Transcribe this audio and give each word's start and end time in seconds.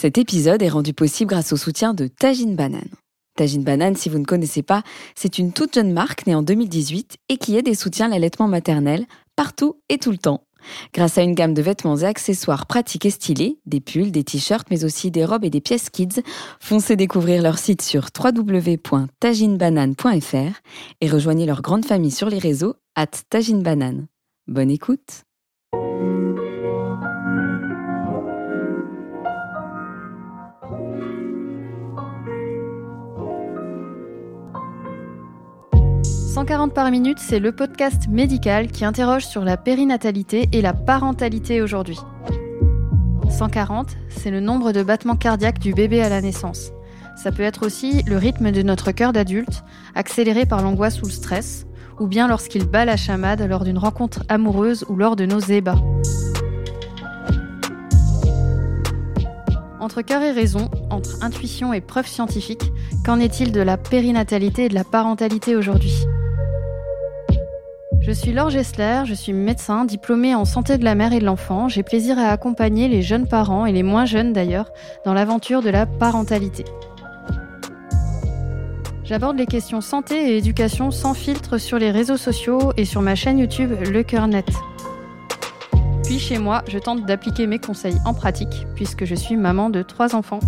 Cet 0.00 0.16
épisode 0.16 0.62
est 0.62 0.68
rendu 0.68 0.94
possible 0.94 1.30
grâce 1.30 1.52
au 1.52 1.56
soutien 1.56 1.92
de 1.92 2.06
Tajine 2.06 2.54
Banane. 2.54 2.86
Tajine 3.34 3.64
Banane, 3.64 3.96
si 3.96 4.08
vous 4.08 4.20
ne 4.20 4.24
connaissez 4.24 4.62
pas, 4.62 4.84
c'est 5.16 5.38
une 5.38 5.52
toute 5.52 5.74
jeune 5.74 5.92
marque 5.92 6.28
née 6.28 6.36
en 6.36 6.44
2018 6.44 7.16
et 7.28 7.36
qui 7.36 7.56
aide 7.56 7.66
et 7.66 7.74
soutient 7.74 8.06
l'allaitement 8.06 8.46
maternel 8.46 9.06
partout 9.34 9.80
et 9.88 9.98
tout 9.98 10.12
le 10.12 10.18
temps. 10.18 10.44
Grâce 10.94 11.18
à 11.18 11.22
une 11.22 11.34
gamme 11.34 11.52
de 11.52 11.62
vêtements 11.62 11.96
et 11.96 12.04
accessoires 12.04 12.66
pratiques 12.66 13.06
et 13.06 13.10
stylés, 13.10 13.58
des 13.66 13.80
pulls, 13.80 14.12
des 14.12 14.22
t-shirts, 14.22 14.68
mais 14.70 14.84
aussi 14.84 15.10
des 15.10 15.24
robes 15.24 15.44
et 15.44 15.50
des 15.50 15.60
pièces 15.60 15.90
kids, 15.90 16.22
foncez 16.60 16.94
découvrir 16.94 17.42
leur 17.42 17.58
site 17.58 17.82
sur 17.82 18.06
www.taginebanane.fr 18.16 20.60
et 21.00 21.10
rejoignez 21.10 21.44
leur 21.44 21.60
grande 21.60 21.84
famille 21.84 22.12
sur 22.12 22.30
les 22.30 22.38
réseaux 22.38 22.76
at 22.94 23.08
taginebanane. 23.30 24.06
Bonne 24.46 24.70
écoute 24.70 25.24
140 36.28 36.74
par 36.74 36.90
minute, 36.90 37.18
c'est 37.18 37.38
le 37.38 37.52
podcast 37.52 38.06
médical 38.06 38.68
qui 38.68 38.84
interroge 38.84 39.26
sur 39.26 39.44
la 39.44 39.56
périnatalité 39.56 40.50
et 40.52 40.60
la 40.60 40.74
parentalité 40.74 41.62
aujourd'hui. 41.62 41.98
140, 43.30 43.96
c'est 44.10 44.30
le 44.30 44.40
nombre 44.40 44.72
de 44.72 44.82
battements 44.82 45.16
cardiaques 45.16 45.58
du 45.58 45.72
bébé 45.72 46.02
à 46.02 46.10
la 46.10 46.20
naissance. 46.20 46.70
Ça 47.16 47.32
peut 47.32 47.42
être 47.42 47.64
aussi 47.64 48.02
le 48.02 48.18
rythme 48.18 48.52
de 48.52 48.60
notre 48.60 48.92
cœur 48.92 49.14
d'adulte, 49.14 49.64
accéléré 49.94 50.44
par 50.44 50.62
l'angoisse 50.62 51.00
ou 51.00 51.06
le 51.06 51.12
stress, 51.12 51.66
ou 51.98 52.06
bien 52.06 52.28
lorsqu'il 52.28 52.66
bat 52.66 52.84
la 52.84 52.98
chamade 52.98 53.40
lors 53.40 53.64
d'une 53.64 53.78
rencontre 53.78 54.22
amoureuse 54.28 54.84
ou 54.90 54.96
lors 54.96 55.16
de 55.16 55.24
nos 55.24 55.40
ébats. 55.40 55.82
Entre 59.80 60.02
cœur 60.02 60.20
et 60.22 60.32
raison, 60.32 60.70
entre 60.90 61.24
intuition 61.24 61.72
et 61.72 61.80
preuve 61.80 62.06
scientifique, 62.06 62.70
qu'en 63.02 63.18
est-il 63.18 63.50
de 63.50 63.62
la 63.62 63.78
périnatalité 63.78 64.66
et 64.66 64.68
de 64.68 64.74
la 64.74 64.84
parentalité 64.84 65.56
aujourd'hui? 65.56 66.04
Je 68.08 68.14
suis 68.14 68.32
Laure 68.32 68.48
Gessler, 68.48 69.02
je 69.04 69.12
suis 69.12 69.34
médecin 69.34 69.84
diplômée 69.84 70.34
en 70.34 70.46
santé 70.46 70.78
de 70.78 70.84
la 70.84 70.94
mère 70.94 71.12
et 71.12 71.18
de 71.18 71.26
l'enfant. 71.26 71.68
J'ai 71.68 71.82
plaisir 71.82 72.18
à 72.18 72.28
accompagner 72.28 72.88
les 72.88 73.02
jeunes 73.02 73.28
parents 73.28 73.66
et 73.66 73.72
les 73.72 73.82
moins 73.82 74.06
jeunes 74.06 74.32
d'ailleurs 74.32 74.72
dans 75.04 75.12
l'aventure 75.12 75.60
de 75.60 75.68
la 75.68 75.84
parentalité. 75.84 76.64
J'aborde 79.04 79.36
les 79.36 79.44
questions 79.44 79.82
santé 79.82 80.32
et 80.32 80.38
éducation 80.38 80.90
sans 80.90 81.12
filtre 81.12 81.58
sur 81.58 81.78
les 81.78 81.90
réseaux 81.90 82.16
sociaux 82.16 82.72
et 82.78 82.86
sur 82.86 83.02
ma 83.02 83.14
chaîne 83.14 83.38
YouTube 83.38 83.74
Le 83.90 84.02
Cœur 84.02 84.26
Net. 84.26 84.48
Puis 86.04 86.18
chez 86.18 86.38
moi, 86.38 86.62
je 86.66 86.78
tente 86.78 87.04
d'appliquer 87.04 87.46
mes 87.46 87.58
conseils 87.58 87.98
en 88.06 88.14
pratique 88.14 88.66
puisque 88.74 89.04
je 89.04 89.14
suis 89.14 89.36
maman 89.36 89.68
de 89.68 89.82
trois 89.82 90.14
enfants. 90.14 90.40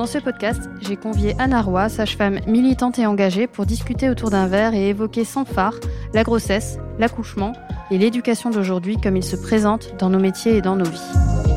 Dans 0.00 0.06
ce 0.06 0.16
podcast, 0.16 0.70
j'ai 0.80 0.96
convié 0.96 1.34
Anna 1.38 1.60
Roy, 1.60 1.90
sage-femme 1.90 2.40
militante 2.46 2.98
et 2.98 3.04
engagée, 3.04 3.46
pour 3.46 3.66
discuter 3.66 4.08
autour 4.08 4.30
d'un 4.30 4.46
verre 4.46 4.72
et 4.72 4.88
évoquer 4.88 5.26
sans 5.26 5.44
phare 5.44 5.74
la 6.14 6.24
grossesse, 6.24 6.78
l'accouchement 6.98 7.52
et 7.90 7.98
l'éducation 7.98 8.48
d'aujourd'hui 8.48 8.96
comme 8.96 9.18
il 9.18 9.22
se 9.22 9.36
présente 9.36 9.94
dans 9.98 10.08
nos 10.08 10.18
métiers 10.18 10.56
et 10.56 10.62
dans 10.62 10.76
nos 10.76 10.88
vies. 10.88 11.49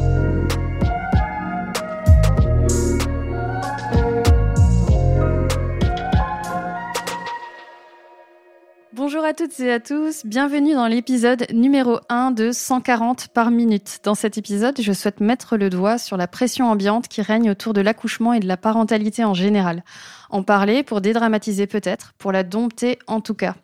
À 9.34 9.36
toutes 9.36 9.60
et 9.62 9.72
à 9.72 9.80
tous, 9.80 10.28
bienvenue 10.28 10.76
dans 10.76 10.86
l'épisode 10.86 11.48
numéro 11.52 11.98
1 12.08 12.30
de 12.30 12.52
140 12.52 13.30
par 13.30 13.50
minute. 13.50 13.98
Dans 14.04 14.14
cet 14.14 14.38
épisode, 14.38 14.80
je 14.80 14.94
souhaite 14.94 15.22
mettre 15.22 15.58
le 15.58 15.72
doigt 15.72 15.98
sur 15.98 16.18
la 16.18 16.28
pression 16.28 16.70
ambiante 16.70 17.08
qui 17.08 17.24
règne 17.24 17.50
autour 17.50 17.74
de 17.74 17.82
l'accouchement 17.82 18.34
et 18.34 18.40
de 18.40 18.48
la 18.48 18.58
parentalité 18.58 19.24
en 19.24 19.34
général. 19.34 19.84
En 20.30 20.44
parler 20.44 20.84
pour 20.84 21.02
dédramatiser 21.02 21.66
peut-être, 21.66 22.14
pour 22.20 22.32
la 22.32 22.44
dompter 22.44 23.00
en 23.08 23.22
tout 23.22 23.34
cas. 23.34 23.56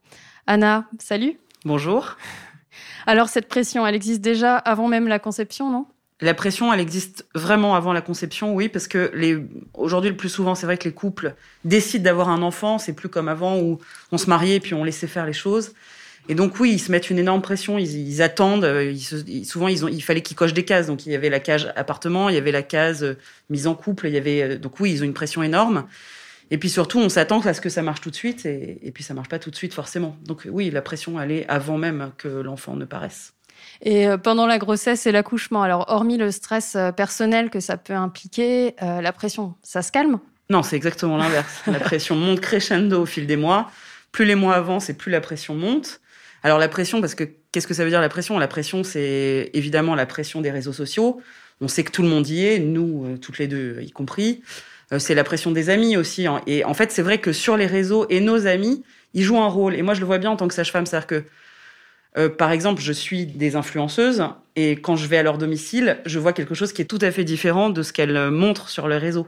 Anna, 0.48 0.86
salut. 0.98 1.40
Bonjour. 1.66 2.18
Alors 3.06 3.30
cette 3.30 3.48
pression, 3.48 3.86
elle 3.86 3.94
existe 3.94 4.22
déjà 4.22 4.58
avant 4.58 4.88
même 4.88 5.08
la 5.08 5.20
conception, 5.20 5.70
non? 5.70 5.86
La 6.22 6.34
pression, 6.34 6.74
elle 6.74 6.82
existe 6.82 7.26
vraiment 7.34 7.76
avant 7.76 7.94
la 7.94 8.02
conception, 8.02 8.54
oui, 8.54 8.68
parce 8.68 8.88
que 8.88 9.10
les... 9.14 9.38
aujourd'hui, 9.74 10.10
le 10.10 10.18
plus 10.18 10.30
souvent, 10.30 10.54
c'est 10.54 10.66
vrai 10.66 10.78
que 10.78 10.84
les 10.84 10.94
couples 10.94 11.34
décident 11.64 12.04
d'avoir 12.04 12.30
un 12.30 12.42
enfant. 12.42 12.78
C'est 12.78 12.94
plus 12.94 13.08
comme 13.08 13.30
avant 13.30 13.58
où 13.60 13.80
on 14.12 14.18
se 14.18 14.30
mariait 14.30 14.56
et 14.56 14.60
puis 14.60 14.74
on 14.74 14.84
laissait 14.84 15.08
faire 15.08 15.26
les 15.26 15.34
choses. 15.34 15.74
Et 16.28 16.36
donc 16.36 16.60
oui, 16.60 16.74
ils 16.74 16.80
se 16.80 16.92
mettent 16.92 17.10
une 17.10 17.20
énorme 17.20 17.42
pression. 17.42 17.78
Ils, 17.78 18.22
attendent. 18.22 18.66
Euh, 18.66 18.94
souvent, 19.46 19.70
ils 19.70 19.86
ont... 19.86 19.88
il 19.88 20.02
fallait 20.02 20.22
qu'ils 20.22 20.36
cochent 20.36 20.54
des 20.54 20.66
cases. 20.66 20.88
Donc 20.88 21.06
il 21.06 21.12
y 21.12 21.16
avait 21.16 21.30
la 21.30 21.40
case 21.40 21.72
appartement, 21.78 22.28
il 22.28 22.36
y 22.36 22.38
avait 22.38 22.52
la 22.52 22.64
case 22.64 23.04
euh, 23.04 23.18
mise 23.50 23.66
en 23.66 23.74
couple. 23.74 24.08
Il 24.08 24.14
y 24.14 24.18
avait 24.18 24.42
euh, 24.42 24.58
donc 24.58 24.80
oui, 24.82 24.92
ils 24.92 25.02
ont 25.02 25.06
une 25.06 25.14
pression 25.14 25.42
énorme. 25.42 25.86
Et 26.52 26.58
puis 26.58 26.70
surtout, 26.70 27.00
on 27.00 27.10
s'attend 27.10 27.40
à 27.42 27.54
ce 27.54 27.62
que 27.62 27.70
ça 27.70 27.82
marche 27.82 28.02
tout 28.02 28.10
de 28.10 28.16
suite, 28.16 28.46
et, 28.46 28.80
et 28.82 28.92
puis 28.92 29.04
ça 29.04 29.14
marche 29.14 29.30
pas 29.30 29.40
tout 29.40 29.52
de 29.52 29.56
suite 29.56 29.74
forcément. 29.74 30.18
Donc 30.26 30.48
oui, 30.52 30.70
la 30.72 30.82
pression, 30.82 31.22
elle 31.22 31.32
est 31.32 31.48
avant 31.48 31.78
même 31.78 32.12
que 32.18 32.28
l'enfant 32.28 32.76
ne 32.76 32.86
paraisse. 32.86 33.34
Et 33.82 34.08
euh, 34.08 34.18
pendant 34.18 34.46
la 34.46 34.58
grossesse 34.58 35.06
et 35.06 35.12
l'accouchement, 35.12 35.64
alors 35.64 35.86
hormis 35.88 36.18
le 36.18 36.32
stress 36.32 36.76
euh, 36.76 36.92
personnel 36.92 37.50
que 37.50 37.60
ça 37.60 37.78
peut 37.78 37.94
impliquer, 37.94 38.76
euh, 38.82 39.02
la 39.02 39.12
pression, 39.14 39.56
ça 39.64 39.82
se 39.82 39.92
calme? 39.92 40.20
Non, 40.50 40.64
c'est 40.64 40.76
exactement 40.76 41.18
l'inverse. 41.18 41.62
la 41.68 41.80
pression 41.80 42.16
monte 42.16 42.42
crescendo 42.42 43.02
au 43.02 43.06
fil 43.06 43.28
des 43.28 43.38
mois. 43.38 43.72
Plus 44.12 44.26
les 44.26 44.36
mois 44.36 44.56
avancent 44.56 44.90
et 44.90 44.96
plus 44.96 45.12
la 45.12 45.22
pression 45.22 45.56
monte. 45.56 46.02
Alors 46.44 46.58
la 46.58 46.68
pression, 46.68 47.02
parce 47.02 47.16
que 47.16 47.26
qu'est-ce 47.52 47.68
que 47.68 47.74
ça 47.74 47.84
veut 47.84 47.90
dire 47.90 48.02
la 48.02 48.10
pression? 48.10 48.38
La 48.40 48.48
pression, 48.48 48.84
c'est 48.84 49.52
évidemment 49.54 49.96
la 49.96 50.06
pression 50.06 50.42
des 50.42 50.52
réseaux 50.52 50.74
sociaux. 50.74 51.22
On 51.62 51.68
sait 51.68 51.84
que 51.84 51.92
tout 51.92 52.02
le 52.02 52.08
monde 52.08 52.28
y 52.28 52.46
est, 52.46 52.60
nous, 52.60 53.18
toutes 53.18 53.38
les 53.38 53.48
deux 53.48 53.82
y 53.82 53.92
compris. 53.92 54.42
c'est 54.98 55.14
la 55.14 55.26
pression 55.26 55.52
des 55.52 55.70
amis 55.70 55.98
aussi. 55.98 56.26
Hein. 56.26 56.42
Et 56.48 56.64
en 56.64 56.74
fait, 56.74 56.92
c'est 56.92 57.02
vrai 57.02 57.18
que 57.20 57.34
sur 57.34 57.58
les 57.58 57.66
réseaux 57.66 58.06
et 58.10 58.22
nos 58.22 58.48
amis, 58.48 58.84
ils 59.14 59.24
jouent 59.24 59.40
un 59.40 59.48
rôle. 59.50 59.76
Et 59.76 59.82
moi, 59.82 59.94
je 59.94 60.00
le 60.00 60.06
vois 60.06 60.18
bien 60.18 60.32
en 60.32 60.38
tant 60.38 60.48
que 60.48 60.54
sage-femme, 60.54 60.86
c'est-à-dire 60.86 61.08
que 61.08 61.24
euh, 62.18 62.30
par 62.30 62.52
exemple, 62.52 62.82
je 62.82 62.92
suis 62.92 63.26
des 63.26 63.56
influenceuses 63.56 64.24
et 64.56 64.74
quand 64.74 64.96
je 64.96 65.08
vais 65.08 65.18
à 65.18 65.24
leur 65.24 65.38
domicile, 65.38 66.00
je 66.06 66.20
vois 66.20 66.34
quelque 66.34 66.56
chose 66.56 66.74
qui 66.74 66.82
est 66.82 66.86
tout 66.86 67.00
à 67.02 67.12
fait 67.12 67.24
différent 67.24 67.70
de 67.70 67.84
ce 67.84 67.94
qu'elles 67.94 68.32
montrent 68.32 68.70
sur 68.70 68.88
le 68.88 68.98
réseau. 68.98 69.28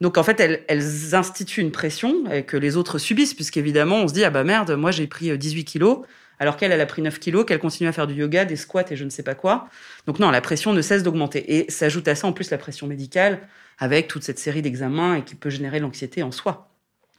Donc 0.00 0.18
en 0.18 0.22
fait, 0.22 0.40
elles, 0.40 1.14
instituent 1.14 1.60
une 1.60 1.70
pression 1.70 2.24
que 2.46 2.56
les 2.56 2.76
autres 2.76 2.98
subissent, 2.98 3.34
puisqu'évidemment, 3.34 3.96
on 3.98 4.08
se 4.08 4.12
dit, 4.12 4.24
ah 4.24 4.30
bah 4.30 4.44
merde, 4.44 4.72
moi 4.72 4.90
j'ai 4.90 5.06
pris 5.06 5.36
18 5.36 5.60
euh, 5.60 5.64
kilos, 5.64 5.98
alors 6.38 6.56
qu'elle, 6.56 6.72
elle 6.72 6.80
a 6.80 6.86
pris 6.86 7.02
9 7.02 7.18
kilos, 7.20 7.46
qu'elle 7.46 7.60
continue 7.60 7.88
à 7.88 7.92
faire 7.92 8.08
du 8.08 8.14
yoga, 8.14 8.44
des 8.44 8.56
squats 8.56 8.90
et 8.90 8.96
je 8.96 9.04
ne 9.04 9.10
sais 9.10 9.22
pas 9.22 9.36
quoi. 9.36 9.68
Donc 10.06 10.18
non, 10.18 10.30
la 10.30 10.40
pression 10.40 10.72
ne 10.72 10.82
cesse 10.82 11.04
d'augmenter. 11.04 11.56
Et 11.56 11.70
s'ajoute 11.70 12.08
à 12.08 12.16
ça 12.16 12.26
en 12.26 12.32
plus 12.32 12.50
la 12.50 12.58
pression 12.58 12.86
médicale, 12.88 13.40
avec 13.78 14.08
toute 14.08 14.24
cette 14.24 14.38
série 14.38 14.60
d'examens 14.60 15.14
et 15.14 15.22
qui 15.22 15.36
peut 15.36 15.50
générer 15.50 15.78
l'anxiété 15.78 16.22
en 16.22 16.32
soi. 16.32 16.71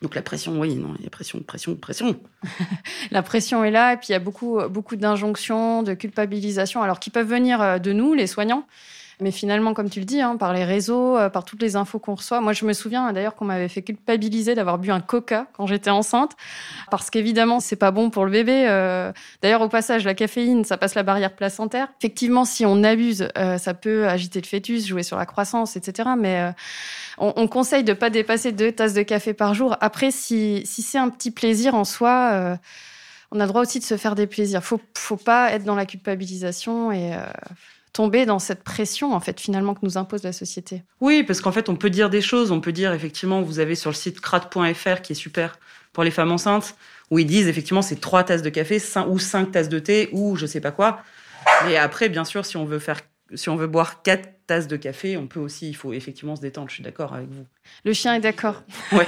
Donc 0.04 0.16
la 0.16 0.22
pression, 0.22 0.60
oui, 0.60 0.76
non, 0.76 0.94
il 1.00 1.06
y 1.06 1.08
a 1.08 1.10
pression, 1.10 1.40
pression, 1.40 1.76
pression. 1.76 2.20
la 3.12 3.24
pression 3.24 3.64
est 3.64 3.72
là, 3.72 3.94
et 3.94 3.98
puis 3.98 4.08
il 4.10 4.12
y 4.12 4.16
a 4.16 4.20
beaucoup, 4.20 4.60
beaucoup 4.70 4.98
d'injonctions, 4.98 5.82
de 5.82 5.94
culpabilisation, 5.94 6.84
alors 6.84 7.00
qui 7.00 7.10
peuvent 7.10 7.28
venir 7.28 7.62
euh, 7.62 7.80
de 7.80 7.94
nous, 7.94 8.14
les 8.14 8.28
soignants, 8.28 8.68
mais 9.20 9.32
finalement, 9.32 9.74
comme 9.74 9.90
tu 9.90 10.00
le 10.00 10.06
dis, 10.06 10.22
hein, 10.22 10.38
par 10.38 10.54
les 10.54 10.66
réseaux, 10.66 11.18
euh, 11.18 11.30
par 11.30 11.44
toutes 11.44 11.62
les 11.62 11.76
infos 11.76 12.00
qu'on 12.00 12.16
reçoit. 12.16 12.42
Moi, 12.42 12.54
je 12.54 12.66
me 12.66 12.74
souviens 12.74 13.12
d'ailleurs 13.14 13.36
qu'on 13.36 13.46
m'avait 13.46 13.68
fait 13.68 13.82
culpabiliser 13.82 14.56
d'avoir 14.56 14.78
bu 14.78 14.92
un 14.92 15.00
coca 15.00 15.48
quand 15.54 15.68
j'étais 15.68 15.90
enceinte, 15.90 16.32
parce 16.90 17.10
qu'évidemment, 17.10 17.60
c'est 17.60 17.76
pas 17.76 17.92
bon 17.92 18.10
pour 18.10 18.26
le 18.26 18.32
bébé. 18.32 18.66
Euh. 18.68 19.12
D'ailleurs, 19.42 19.62
au 19.62 19.70
passage, 19.70 20.06
la 20.06 20.14
caféine, 20.14 20.64
ça 20.64 20.78
passe 20.78 20.96
la 20.96 21.04
barrière 21.04 21.36
placentaire. 21.36 21.88
Effectivement, 22.00 22.46
si 22.46 22.66
on 22.66 22.84
abuse, 22.84 23.28
euh, 23.38 23.58
ça 23.58 23.74
peut 23.74 24.08
agiter 24.08 24.42
le 24.42 24.48
fœtus, 24.48 24.88
jouer 24.88 25.04
sur 25.04 25.18
la 25.18 25.26
croissance, 25.26 25.76
etc. 25.76 26.10
Mais 26.18 26.54
on, 27.18 27.48
conseille 27.48 27.84
de 27.84 27.94
pas 27.94 28.10
dépasser 28.10 28.52
deux 28.52 28.72
tasses 28.72 28.94
de 28.94 29.04
café 29.04 29.34
par 29.34 29.54
jour. 29.54 29.78
Après, 29.82 30.12
si, 30.12 30.64
si 30.66 30.82
c'est 30.82 30.98
un 30.98 31.10
petit 31.10 31.32
plaisir 31.32 31.76
en 31.76 31.84
soi 31.84 32.58
on 33.36 33.40
a 33.40 33.46
le 33.46 33.48
droit 33.48 33.62
aussi 33.64 33.80
de 33.80 33.84
se 33.84 33.98
faire 33.98 34.14
des 34.14 34.28
plaisirs. 34.28 34.64
Faut, 34.64 34.80
faut 34.96 35.18
pas 35.18 35.52
être 35.52 35.64
dans 35.64 35.74
la 35.74 35.88
culpabilisation 35.88 36.92
et 36.92 37.18
tomber 37.94 38.26
dans 38.26 38.40
cette 38.40 38.64
pression 38.64 39.14
en 39.14 39.20
fait 39.20 39.40
finalement 39.40 39.76
que 39.76 39.82
nous 39.84 39.98
impose 39.98 40.24
la 40.24 40.34
société. 40.34 40.84
Oui, 41.00 41.24
parce 41.24 41.42
qu'en 41.42 41.52
fait 41.52 41.70
on 41.70 41.76
peut 41.76 41.90
dire 41.90 42.10
des 42.10 42.22
choses, 42.22 42.52
on 42.52 42.60
peut 42.60 42.72
dire 42.72 42.92
effectivement 42.92 43.42
vous 43.42 43.60
avez 43.60 43.76
sur 43.76 43.92
le 43.92 43.96
site 43.96 44.20
crade.fr 44.20 45.02
qui 45.02 45.14
est 45.14 45.16
super 45.16 45.58
pour 45.94 46.04
les 46.04 46.12
femmes 46.12 46.32
enceintes 46.32 46.76
où 47.12 47.20
ils 47.20 47.26
disent 47.26 47.48
effectivement 47.48 47.84
c'est 47.84 48.02
trois 48.02 48.24
tasses 48.24 48.42
de 48.42 48.50
café 48.50 48.82
ou 49.08 49.20
cinq 49.20 49.52
tasses 49.52 49.70
de 49.70 49.80
thé 49.80 50.10
ou 50.12 50.36
je 50.36 50.46
sais 50.46 50.62
pas 50.62 50.72
quoi. 50.72 51.00
Et 51.70 51.78
après 51.78 52.10
bien 52.10 52.26
sûr 52.26 52.46
si 52.46 52.58
on 52.58 52.66
veut 52.66 52.80
faire 52.80 53.00
si 53.36 53.50
on 53.50 53.56
veut 53.56 53.68
boire 53.68 54.02
quatre 54.02 54.30
tasses 54.46 54.68
de 54.68 54.76
café, 54.76 55.18
on 55.18 55.28
peut 55.28 55.40
aussi, 55.40 55.70
il 55.70 55.74
faut 55.74 55.94
effectivement 55.94 56.36
se 56.36 56.42
détendre. 56.42 56.70
Je 56.70 56.76
suis 56.76 56.84
d'accord 56.84 57.14
avec 57.14 57.30
vous. 57.30 57.46
Le 57.86 57.94
chien 57.94 58.14
est 58.16 58.20
d'accord. 58.20 58.64
Ouais. 58.92 59.06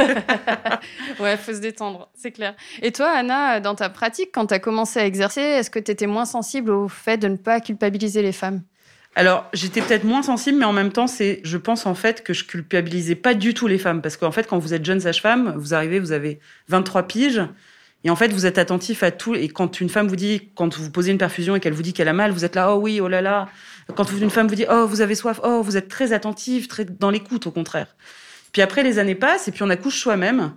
ouais, 1.20 1.38
faut 1.38 1.54
se 1.54 1.60
détendre, 1.60 2.10
c'est 2.16 2.32
clair. 2.32 2.56
Et 2.82 2.92
toi, 2.92 3.12
Anna, 3.12 3.60
dans 3.60 3.76
ta 3.76 3.90
pratique, 3.90 4.30
quand 4.34 4.48
tu 4.48 4.54
as 4.54 4.60
commencé 4.60 5.00
à 5.00 5.06
exercer, 5.06 5.42
est-ce 5.42 5.70
que 5.70 5.80
tu 5.80 5.92
étais 5.92 6.08
moins 6.08 6.26
sensible 6.26 6.72
au 6.72 6.88
fait 6.88 7.18
de 7.18 7.28
ne 7.28 7.38
pas 7.38 7.60
culpabiliser 7.60 8.22
les 8.22 8.32
femmes? 8.32 8.62
Alors, 9.18 9.50
j'étais 9.54 9.82
peut-être 9.82 10.04
moins 10.04 10.24
sensible, 10.24 10.60
mais 10.60 10.66
en 10.66 10.74
même 10.74 10.92
temps, 10.92 11.08
c'est, 11.08 11.40
je 11.46 11.58
pense 11.58 11.86
en 11.86 11.96
fait 11.96 12.22
que 12.22 12.34
je 12.34 12.44
culpabilisais 12.44 13.16
pas 13.16 13.34
du 13.34 13.54
tout 13.54 13.66
les 13.66 13.78
femmes, 13.78 14.02
parce 14.02 14.18
qu'en 14.18 14.32
fait, 14.32 14.46
quand 14.46 14.60
vous 14.60 14.74
êtes 14.74 14.84
jeune 14.84 15.00
sage-femme, 15.00 15.54
vous 15.58 15.74
arrivez, 15.74 16.00
vous 16.00 16.12
avez 16.12 16.40
23 16.68 17.04
piges, 17.04 17.42
Et 18.04 18.10
en 18.10 18.16
fait, 18.18 18.32
vous 18.34 18.46
êtes 18.46 18.58
attentif 18.58 19.04
à 19.04 19.12
tout. 19.12 19.34
Et 19.34 19.48
quand 19.48 19.82
une 19.82 19.90
femme 19.90 20.08
vous 20.08 20.18
dit, 20.18 20.50
quand 20.56 20.78
vous 20.78 20.92
posez 20.92 21.12
une 21.12 21.18
perfusion 21.18 21.56
et 21.56 21.60
qu'elle 21.62 21.74
vous 21.74 21.82
dit 21.82 21.94
qu'elle 21.94 22.10
a 22.10 22.14
mal, 22.14 22.32
vous 22.32 22.46
êtes 22.46 22.56
là, 22.56 22.76
oh 22.76 22.80
oui, 22.80 23.00
oh 23.02 23.08
là 23.08 23.22
là. 23.22 23.48
Quand 23.96 24.12
une 24.12 24.30
femme 24.30 24.48
vous 24.48 24.56
dit, 24.56 24.66
oh, 24.70 24.86
vous 24.86 25.02
avez 25.02 25.16
soif, 25.16 25.40
oh, 25.44 25.62
vous 25.64 25.78
êtes 25.78 25.88
très 25.88 26.12
attentif, 26.14 26.68
très 26.68 26.86
dans 26.86 27.10
l'écoute, 27.10 27.48
au 27.48 27.52
contraire. 27.52 27.96
Puis 28.52 28.62
après, 28.62 28.84
les 28.84 29.00
années 29.00 29.16
passent 29.16 29.48
et 29.48 29.52
puis 29.52 29.64
on 29.64 29.70
accouche 29.70 30.00
soi-même. 30.00 30.54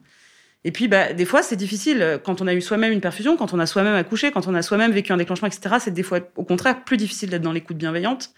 Et 0.65 0.73
puis, 0.73 0.89
bah, 0.89 1.13
des 1.13 1.25
fois, 1.25 1.43
c'est 1.43 1.57
difficile. 1.57 2.21
Quand 2.25 2.43
on 2.43 2.47
a 2.47 2.55
eu 2.55 2.61
soi-même 2.61 2.93
une 2.93 3.01
perfusion, 3.01 3.37
quand 3.37 3.55
on 3.55 3.59
a 3.59 3.67
soi-même 3.67 3.95
accouché, 3.95 4.33
quand 4.33 4.47
on 4.49 4.55
a 4.55 4.63
soi-même 4.63 4.93
vécu 4.93 5.13
un 5.13 5.17
déclenchement, 5.17 5.49
etc., 5.49 5.77
c'est 5.81 5.95
des 5.95 6.03
fois, 6.03 6.21
au 6.37 6.45
contraire, 6.45 6.85
plus 6.85 6.97
difficile 6.97 7.31
d'être 7.31 7.43
dans 7.43 7.53
l'écoute 7.53 7.77
bienveillante 7.77 8.33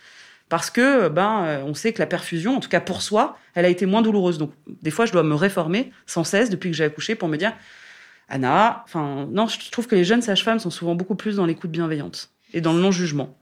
parce 0.51 0.69
que, 0.69 1.09
ben, 1.09 1.45
euh, 1.45 1.63
on 1.65 1.75
sait 1.75 1.93
que 1.95 2.01
la 2.01 2.07
perfusion, 2.07 2.57
en 2.57 2.61
tout 2.61 2.69
cas 2.69 2.81
pour 2.81 3.03
soi, 3.03 3.39
elle 3.55 3.65
a 3.65 3.69
été 3.69 3.87
moins 3.87 4.03
douloureuse. 4.03 4.37
Donc, 4.37 4.53
des 4.67 4.91
fois, 4.91 5.07
je 5.07 5.13
dois 5.13 5.23
me 5.23 5.35
réformer 5.35 5.93
sans 6.07 6.25
cesse 6.25 6.51
depuis 6.51 6.71
que 6.71 6.77
j'ai 6.77 6.85
accouché 6.85 7.15
pour 7.15 7.29
me 7.29 7.37
dire, 7.37 7.53
Anna, 8.29 8.83
enfin, 8.85 9.29
non, 9.31 9.47
je 9.47 9.71
trouve 9.71 9.87
que 9.87 9.95
les 9.95 10.05
jeunes 10.05 10.23
sages-femmes 10.23 10.59
sont 10.59 10.71
souvent 10.71 10.95
beaucoup 10.95 11.15
plus 11.15 11.37
dans 11.37 11.47
l'écoute 11.47 11.71
bienveillante 11.71 12.31
et 12.53 12.61
dans 12.61 12.73
le 12.73 12.81
non-jugement. 12.81 13.40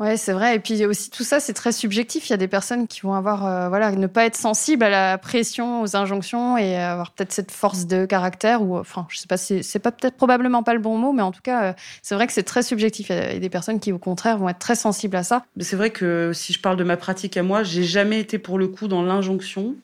Ouais, 0.00 0.16
c'est 0.16 0.32
vrai. 0.32 0.56
Et 0.56 0.60
puis 0.60 0.86
aussi 0.86 1.10
tout 1.10 1.24
ça, 1.24 1.40
c'est 1.40 1.52
très 1.52 1.72
subjectif. 1.72 2.30
Il 2.30 2.30
y 2.30 2.32
a 2.32 2.38
des 2.38 2.48
personnes 2.48 2.88
qui 2.88 3.02
vont 3.02 3.12
avoir, 3.12 3.44
euh, 3.44 3.68
voilà, 3.68 3.92
ne 3.92 4.06
pas 4.06 4.24
être 4.24 4.34
sensibles 4.34 4.82
à 4.82 4.88
la 4.88 5.18
pression, 5.18 5.82
aux 5.82 5.94
injonctions 5.94 6.56
et 6.56 6.74
avoir 6.74 7.10
peut-être 7.10 7.32
cette 7.32 7.50
force 7.50 7.86
de 7.86 8.06
caractère 8.06 8.62
ou, 8.62 8.78
enfin, 8.78 9.06
je 9.10 9.18
sais 9.18 9.26
pas, 9.26 9.36
c'est 9.36 9.78
pas 9.78 9.92
peut-être 9.92 10.16
probablement 10.16 10.62
pas 10.62 10.72
le 10.72 10.80
bon 10.80 10.96
mot, 10.96 11.12
mais 11.12 11.20
en 11.20 11.32
tout 11.32 11.42
cas, 11.42 11.64
euh, 11.64 11.72
c'est 12.00 12.14
vrai 12.14 12.26
que 12.26 12.32
c'est 12.32 12.44
très 12.44 12.62
subjectif. 12.62 13.10
Il 13.10 13.14
y 13.14 13.18
a 13.18 13.38
des 13.38 13.50
personnes 13.50 13.78
qui, 13.78 13.92
au 13.92 13.98
contraire, 13.98 14.38
vont 14.38 14.48
être 14.48 14.58
très 14.58 14.74
sensibles 14.74 15.16
à 15.16 15.22
ça. 15.22 15.44
C'est 15.60 15.76
vrai 15.76 15.90
que 15.90 16.32
si 16.32 16.54
je 16.54 16.60
parle 16.62 16.78
de 16.78 16.84
ma 16.84 16.96
pratique 16.96 17.36
à 17.36 17.42
moi, 17.42 17.62
j'ai 17.62 17.84
jamais 17.84 18.20
été 18.20 18.38
pour 18.38 18.58
le 18.58 18.68
coup 18.68 18.88
dans 18.88 19.02
l'injonction 19.02 19.74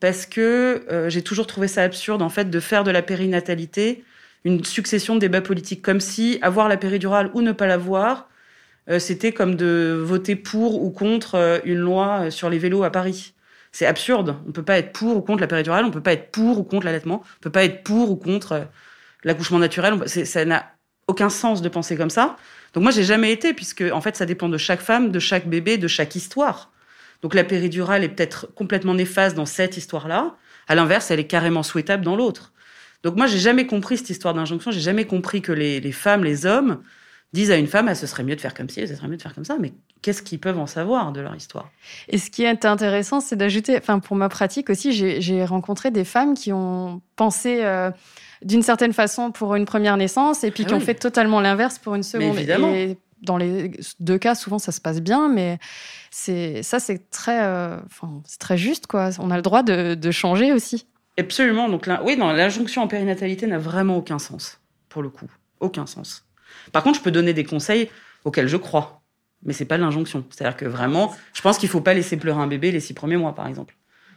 parce 0.00 0.24
que 0.24 0.86
euh, 0.90 1.10
j'ai 1.10 1.20
toujours 1.20 1.46
trouvé 1.46 1.68
ça 1.68 1.82
absurde 1.82 2.22
en 2.22 2.30
fait 2.30 2.48
de 2.48 2.60
faire 2.60 2.84
de 2.84 2.90
la 2.90 3.02
périnatalité 3.02 4.02
une 4.44 4.64
succession 4.64 5.14
de 5.14 5.20
débats 5.20 5.42
politiques, 5.42 5.82
comme 5.82 6.00
si 6.00 6.38
avoir 6.40 6.68
la 6.68 6.78
péridurale 6.78 7.30
ou 7.34 7.42
ne 7.42 7.52
pas 7.52 7.66
l'avoir 7.66 8.20
euh, 8.20 8.32
c'était 8.98 9.32
comme 9.32 9.56
de 9.56 10.00
voter 10.00 10.36
pour 10.36 10.82
ou 10.82 10.90
contre 10.90 11.34
euh, 11.34 11.58
une 11.64 11.78
loi 11.78 12.26
euh, 12.26 12.30
sur 12.30 12.48
les 12.48 12.58
vélos 12.58 12.84
à 12.84 12.90
Paris. 12.90 13.34
C'est 13.72 13.86
absurde. 13.86 14.36
On 14.48 14.52
peut 14.52 14.62
pas 14.62 14.78
être 14.78 14.92
pour 14.92 15.16
ou 15.16 15.20
contre 15.22 15.40
la 15.40 15.48
péridurale, 15.48 15.84
on 15.84 15.90
peut 15.90 16.02
pas 16.02 16.12
être 16.12 16.30
pour 16.30 16.58
ou 16.58 16.64
contre 16.64 16.86
l'allaitement, 16.86 17.22
on 17.38 17.42
peut 17.42 17.50
pas 17.50 17.64
être 17.64 17.82
pour 17.82 18.10
ou 18.10 18.16
contre 18.16 18.68
l'accouchement 19.24 19.58
naturel. 19.58 20.08
Ça 20.08 20.44
n'a 20.44 20.70
aucun 21.08 21.28
sens 21.28 21.62
de 21.62 21.68
penser 21.68 21.96
comme 21.96 22.10
ça. 22.10 22.36
Donc 22.72 22.82
moi, 22.82 22.92
j'ai 22.92 23.04
jamais 23.04 23.32
été, 23.32 23.54
puisque 23.54 23.84
en 23.92 24.00
fait, 24.00 24.16
ça 24.16 24.24
dépend 24.24 24.48
de 24.48 24.58
chaque 24.58 24.80
femme, 24.80 25.10
de 25.10 25.18
chaque 25.18 25.46
bébé, 25.46 25.78
de 25.78 25.88
chaque 25.88 26.14
histoire. 26.14 26.70
Donc 27.22 27.34
la 27.34 27.44
péridurale 27.44 28.04
est 28.04 28.08
peut-être 28.08 28.48
complètement 28.54 28.94
néfaste 28.94 29.36
dans 29.36 29.46
cette 29.46 29.76
histoire-là. 29.76 30.36
À 30.68 30.74
l'inverse, 30.74 31.10
elle 31.10 31.20
est 31.20 31.26
carrément 31.26 31.62
souhaitable 31.62 32.04
dans 32.04 32.16
l'autre. 32.16 32.52
Donc 33.02 33.16
moi, 33.16 33.26
j'ai 33.26 33.38
jamais 33.38 33.66
compris 33.66 33.98
cette 33.98 34.10
histoire 34.10 34.32
d'injonction. 34.32 34.70
J'ai 34.70 34.80
jamais 34.80 35.06
compris 35.06 35.42
que 35.42 35.52
les, 35.52 35.80
les 35.80 35.92
femmes, 35.92 36.24
les 36.24 36.46
hommes 36.46 36.82
disent 37.32 37.50
à 37.50 37.56
une 37.56 37.66
femme, 37.66 37.88
ah, 37.88 37.94
ce 37.94 38.06
serait 38.06 38.22
mieux 38.22 38.36
de 38.36 38.40
faire 38.40 38.54
comme 38.54 38.68
ci, 38.68 38.86
ce 38.86 38.94
serait 38.94 39.08
mieux 39.08 39.16
de 39.16 39.22
faire 39.22 39.34
comme 39.34 39.44
ça. 39.44 39.56
Mais 39.60 39.72
qu'est-ce 40.02 40.22
qu'ils 40.22 40.38
peuvent 40.38 40.58
en 40.58 40.66
savoir 40.66 41.12
de 41.12 41.20
leur 41.20 41.34
histoire? 41.34 41.70
Et 42.08 42.18
ce 42.18 42.30
qui 42.30 42.44
est 42.44 42.64
intéressant, 42.64 43.20
c'est 43.20 43.36
d'ajouter, 43.36 43.76
enfin 43.76 43.98
pour 43.98 44.16
ma 44.16 44.28
pratique 44.28 44.70
aussi, 44.70 44.92
j'ai 44.92 45.44
rencontré 45.44 45.90
des 45.90 46.04
femmes 46.04 46.34
qui 46.34 46.52
ont 46.52 47.02
pensé 47.16 47.60
euh, 47.62 47.90
d'une 48.42 48.62
certaine 48.62 48.92
façon 48.92 49.32
pour 49.32 49.54
une 49.54 49.64
première 49.64 49.96
naissance 49.96 50.44
et 50.44 50.50
puis 50.50 50.64
ah 50.66 50.68
qui 50.68 50.74
ont 50.74 50.80
fait 50.80 50.94
totalement 50.94 51.40
l'inverse 51.40 51.78
pour 51.78 51.94
une 51.94 52.02
seconde. 52.02 52.36
évidemment. 52.36 52.72
Et 52.72 52.96
dans 53.22 53.38
les 53.38 53.72
deux 53.98 54.18
cas, 54.18 54.34
souvent 54.34 54.58
ça 54.58 54.72
se 54.72 54.80
passe 54.80 55.00
bien, 55.00 55.28
mais 55.28 55.58
c'est 56.10 56.62
ça 56.62 56.78
c'est 56.78 57.10
très, 57.10 57.42
euh, 57.42 57.78
c'est 58.24 58.38
très 58.38 58.58
juste 58.58 58.86
quoi. 58.86 59.10
On 59.18 59.30
a 59.30 59.36
le 59.36 59.42
droit 59.42 59.62
de, 59.62 59.94
de 59.94 60.10
changer 60.10 60.52
aussi. 60.52 60.86
Absolument. 61.18 61.68
Donc 61.68 61.86
là, 61.86 62.02
oui, 62.04 62.16
l'injonction 62.16 62.82
en 62.82 62.88
périnatalité 62.88 63.46
n'a 63.46 63.58
vraiment 63.58 63.96
aucun 63.96 64.18
sens 64.18 64.60
pour 64.90 65.02
le 65.02 65.08
coup, 65.08 65.30
aucun 65.60 65.86
sens. 65.86 66.25
Par 66.76 66.82
contre, 66.82 66.98
je 66.98 67.02
peux 67.02 67.10
donner 67.10 67.32
des 67.32 67.44
conseils 67.44 67.88
auxquels 68.26 68.48
je 68.48 68.58
crois, 68.58 69.00
mais 69.42 69.54
c'est 69.54 69.64
pas 69.64 69.78
l'injonction. 69.78 70.26
C'est-à-dire 70.28 70.58
que 70.58 70.66
vraiment, 70.66 71.16
je 71.32 71.40
pense 71.40 71.56
qu'il 71.56 71.70
faut 71.70 71.80
pas 71.80 71.94
laisser 71.94 72.18
pleurer 72.18 72.38
un 72.38 72.46
bébé 72.46 72.70
les 72.70 72.80
six 72.80 72.92
premiers 72.92 73.16
mois, 73.16 73.34
par 73.34 73.46
exemple. 73.46 73.74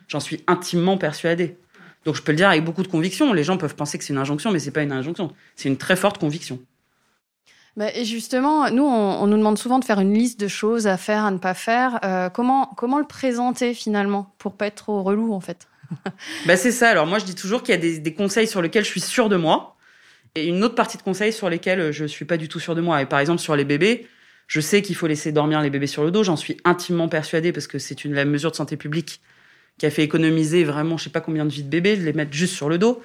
J'en 0.09 0.19
suis 0.19 0.43
intimement 0.45 0.97
persuadée. 0.97 1.57
Donc 2.03 2.15
je 2.15 2.21
peux 2.21 2.33
le 2.33 2.35
dire 2.35 2.49
avec 2.49 2.65
beaucoup 2.65 2.83
de 2.83 2.89
conviction. 2.89 3.31
Les 3.31 3.45
gens 3.45 3.55
peuvent 3.57 3.75
penser 3.75 3.97
que 3.97 4.03
c'est 4.03 4.11
une 4.11 4.19
injonction, 4.19 4.51
mais 4.51 4.59
c'est 4.59 4.71
pas 4.71 4.81
une 4.81 4.91
injonction. 4.91 5.31
C'est 5.55 5.69
une 5.69 5.77
très 5.77 5.95
forte 5.95 6.17
conviction. 6.17 6.59
Bah, 7.77 7.95
et 7.95 8.03
justement, 8.03 8.69
nous, 8.69 8.83
on, 8.83 9.25
nous 9.25 9.37
demande 9.37 9.57
souvent 9.57 9.79
de 9.79 9.85
faire 9.85 10.01
une 10.01 10.13
liste 10.13 10.37
de 10.37 10.49
choses 10.49 10.85
à 10.85 10.97
faire, 10.97 11.23
à 11.23 11.31
ne 11.31 11.37
pas 11.37 11.53
faire. 11.53 12.01
Euh, 12.03 12.27
comment, 12.27 12.73
comment 12.75 12.99
le 12.99 13.07
présenter 13.07 13.73
finalement 13.73 14.35
pour 14.37 14.57
pas 14.57 14.67
être 14.67 14.75
trop 14.75 15.01
relou 15.01 15.33
en 15.33 15.39
fait? 15.39 15.69
Bah, 16.45 16.57
C'est 16.57 16.73
ça. 16.73 16.89
Alors 16.89 17.07
moi, 17.07 17.19
je 17.19 17.23
dis 17.23 17.35
toujours 17.35 17.63
qu'il 17.63 17.73
y 17.73 17.77
a 17.77 17.81
des, 17.81 17.99
des, 17.99 18.13
conseils 18.13 18.47
sur 18.49 18.61
lesquels 18.61 18.83
je 18.83 18.89
suis 18.89 18.99
sûre 18.99 19.29
de 19.29 19.37
moi 19.37 19.77
et 20.35 20.47
une 20.47 20.63
autre 20.63 20.75
partie 20.75 20.97
de 20.97 21.03
conseils 21.03 21.33
sur 21.33 21.49
lesquels 21.49 21.91
je 21.91 22.05
suis 22.05 22.25
pas 22.25 22.37
du 22.37 22.47
tout 22.47 22.59
sûre 22.59 22.75
de 22.75 22.81
moi. 22.81 23.01
Et 23.01 23.05
par 23.05 23.19
exemple, 23.19 23.39
sur 23.39 23.55
les 23.55 23.65
bébés, 23.65 24.07
je 24.47 24.61
sais 24.61 24.81
qu'il 24.81 24.95
faut 24.95 25.07
laisser 25.07 25.31
dormir 25.31 25.61
les 25.61 25.69
bébés 25.69 25.87
sur 25.87 26.03
le 26.03 26.11
dos. 26.11 26.23
J'en 26.23 26.35
suis 26.35 26.57
intimement 26.65 27.07
persuadée 27.07 27.51
parce 27.51 27.67
que 27.67 27.79
c'est 27.79 28.03
une 28.03 28.13
la 28.13 28.25
mesure 28.25 28.51
de 28.51 28.55
santé 28.55 28.77
publique 28.77 29.21
qui 29.77 29.85
a 29.85 29.91
fait 29.91 30.03
économiser 30.03 30.63
vraiment, 30.63 30.97
je 30.97 31.05
sais 31.05 31.09
pas 31.09 31.21
combien 31.21 31.45
de 31.45 31.51
vies 31.51 31.63
de 31.63 31.69
bébés, 31.69 31.95
de 31.95 32.03
les 32.03 32.13
mettre 32.13 32.33
juste 32.33 32.55
sur 32.55 32.67
le 32.67 32.77
dos. 32.77 33.01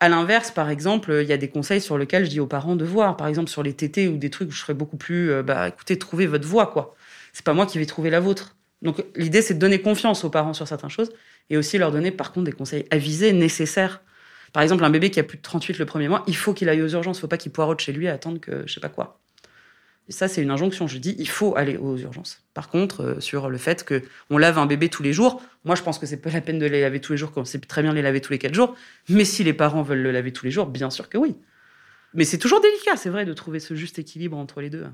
À 0.00 0.08
l'inverse, 0.08 0.50
par 0.50 0.70
exemple, 0.70 1.20
il 1.22 1.28
y 1.28 1.32
a 1.32 1.36
des 1.36 1.48
conseils 1.48 1.80
sur 1.80 1.98
lesquels 1.98 2.24
je 2.24 2.30
dis 2.30 2.40
aux 2.40 2.46
parents 2.46 2.76
de 2.76 2.84
voir. 2.84 3.16
Par 3.16 3.26
exemple, 3.26 3.50
sur 3.50 3.62
les 3.62 3.72
tétés 3.74 4.08
ou 4.08 4.16
des 4.16 4.30
trucs 4.30 4.48
où 4.48 4.52
je 4.52 4.60
serais 4.60 4.74
beaucoup 4.74 4.96
plus, 4.96 5.30
euh, 5.30 5.42
bah, 5.42 5.68
écoutez, 5.68 5.98
trouvez 5.98 6.26
votre 6.26 6.46
voie, 6.46 6.68
quoi. 6.68 6.94
C'est 7.32 7.44
pas 7.44 7.54
moi 7.54 7.66
qui 7.66 7.78
vais 7.78 7.86
trouver 7.86 8.10
la 8.10 8.20
vôtre. 8.20 8.56
Donc, 8.82 9.04
l'idée, 9.16 9.42
c'est 9.42 9.54
de 9.54 9.58
donner 9.58 9.80
confiance 9.80 10.24
aux 10.24 10.30
parents 10.30 10.54
sur 10.54 10.66
certaines 10.68 10.90
choses 10.90 11.12
et 11.50 11.56
aussi 11.56 11.78
leur 11.78 11.92
donner, 11.92 12.12
par 12.12 12.32
contre, 12.32 12.46
des 12.46 12.52
conseils 12.52 12.86
avisés, 12.90 13.32
nécessaires 13.32 14.02
par 14.52 14.62
exemple, 14.62 14.84
un 14.84 14.90
bébé 14.90 15.10
qui 15.10 15.20
a 15.20 15.24
plus 15.24 15.38
de 15.38 15.42
38 15.42 15.78
le 15.78 15.86
premier 15.86 16.08
mois, 16.08 16.24
il 16.26 16.36
faut 16.36 16.54
qu'il 16.54 16.68
aille 16.68 16.82
aux 16.82 16.88
urgences. 16.88 17.18
Il 17.18 17.20
faut 17.20 17.28
pas 17.28 17.36
qu'il 17.36 17.52
poireaute 17.52 17.80
chez 17.80 17.92
lui 17.92 18.06
et 18.06 18.08
attendre 18.08 18.40
que 18.40 18.64
je 18.66 18.72
sais 18.72 18.80
pas 18.80 18.88
quoi. 18.88 19.20
Et 20.08 20.12
ça, 20.12 20.26
c'est 20.26 20.42
une 20.42 20.50
injonction. 20.50 20.86
Je 20.86 20.98
dis, 20.98 21.14
il 21.18 21.28
faut 21.28 21.54
aller 21.56 21.76
aux 21.76 21.96
urgences. 21.98 22.42
Par 22.54 22.70
contre, 22.70 23.02
euh, 23.02 23.20
sur 23.20 23.50
le 23.50 23.58
fait 23.58 23.84
que 23.84 24.02
on 24.30 24.38
lave 24.38 24.58
un 24.58 24.64
bébé 24.64 24.88
tous 24.88 25.02
les 25.02 25.12
jours, 25.12 25.42
moi, 25.64 25.74
je 25.74 25.82
pense 25.82 25.98
que 25.98 26.06
c'est 26.06 26.16
pas 26.16 26.30
la 26.30 26.40
peine 26.40 26.58
de 26.58 26.66
les 26.66 26.80
laver 26.80 27.00
tous 27.00 27.12
les 27.12 27.18
jours, 27.18 27.30
quand 27.30 27.44
c'est 27.44 27.60
très 27.66 27.82
bien 27.82 27.92
les 27.92 28.00
laver 28.00 28.20
tous 28.22 28.32
les 28.32 28.38
quatre 28.38 28.54
jours. 28.54 28.74
Mais 29.10 29.24
si 29.24 29.44
les 29.44 29.52
parents 29.52 29.82
veulent 29.82 30.02
le 30.02 30.10
laver 30.10 30.32
tous 30.32 30.46
les 30.46 30.50
jours, 30.50 30.66
bien 30.66 30.88
sûr 30.88 31.10
que 31.10 31.18
oui. 31.18 31.36
Mais 32.14 32.24
c'est 32.24 32.38
toujours 32.38 32.60
délicat, 32.60 32.96
c'est 32.96 33.10
vrai, 33.10 33.26
de 33.26 33.34
trouver 33.34 33.60
ce 33.60 33.74
juste 33.74 33.98
équilibre 33.98 34.36
entre 34.36 34.60
les 34.60 34.70
deux. 34.70 34.86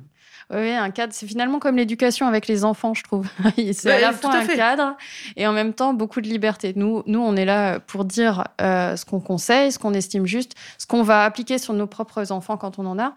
Oui, 0.52 0.72
un 0.72 0.90
cadre, 0.90 1.12
c'est 1.12 1.26
finalement 1.26 1.60
comme 1.60 1.76
l'éducation 1.76 2.26
avec 2.26 2.48
les 2.48 2.64
enfants, 2.64 2.92
je 2.92 3.02
trouve. 3.04 3.28
c'est 3.72 3.90
à 3.90 4.00
la 4.00 4.12
fois 4.12 4.34
un 4.34 4.46
cadre 4.46 4.96
et 5.36 5.46
en 5.46 5.52
même 5.52 5.72
temps 5.72 5.94
beaucoup 5.94 6.20
de 6.20 6.28
liberté. 6.28 6.72
Nous, 6.74 7.02
nous 7.06 7.20
on 7.20 7.36
est 7.36 7.44
là 7.44 7.78
pour 7.78 8.04
dire 8.04 8.48
euh, 8.60 8.96
ce 8.96 9.04
qu'on 9.04 9.20
conseille, 9.20 9.70
ce 9.70 9.78
qu'on 9.78 9.94
estime 9.94 10.26
juste, 10.26 10.54
ce 10.76 10.86
qu'on 10.86 11.02
va 11.02 11.24
appliquer 11.24 11.58
sur 11.58 11.72
nos 11.72 11.86
propres 11.86 12.32
enfants 12.32 12.56
quand 12.56 12.78
on 12.80 12.86
en 12.86 12.98
a, 12.98 13.14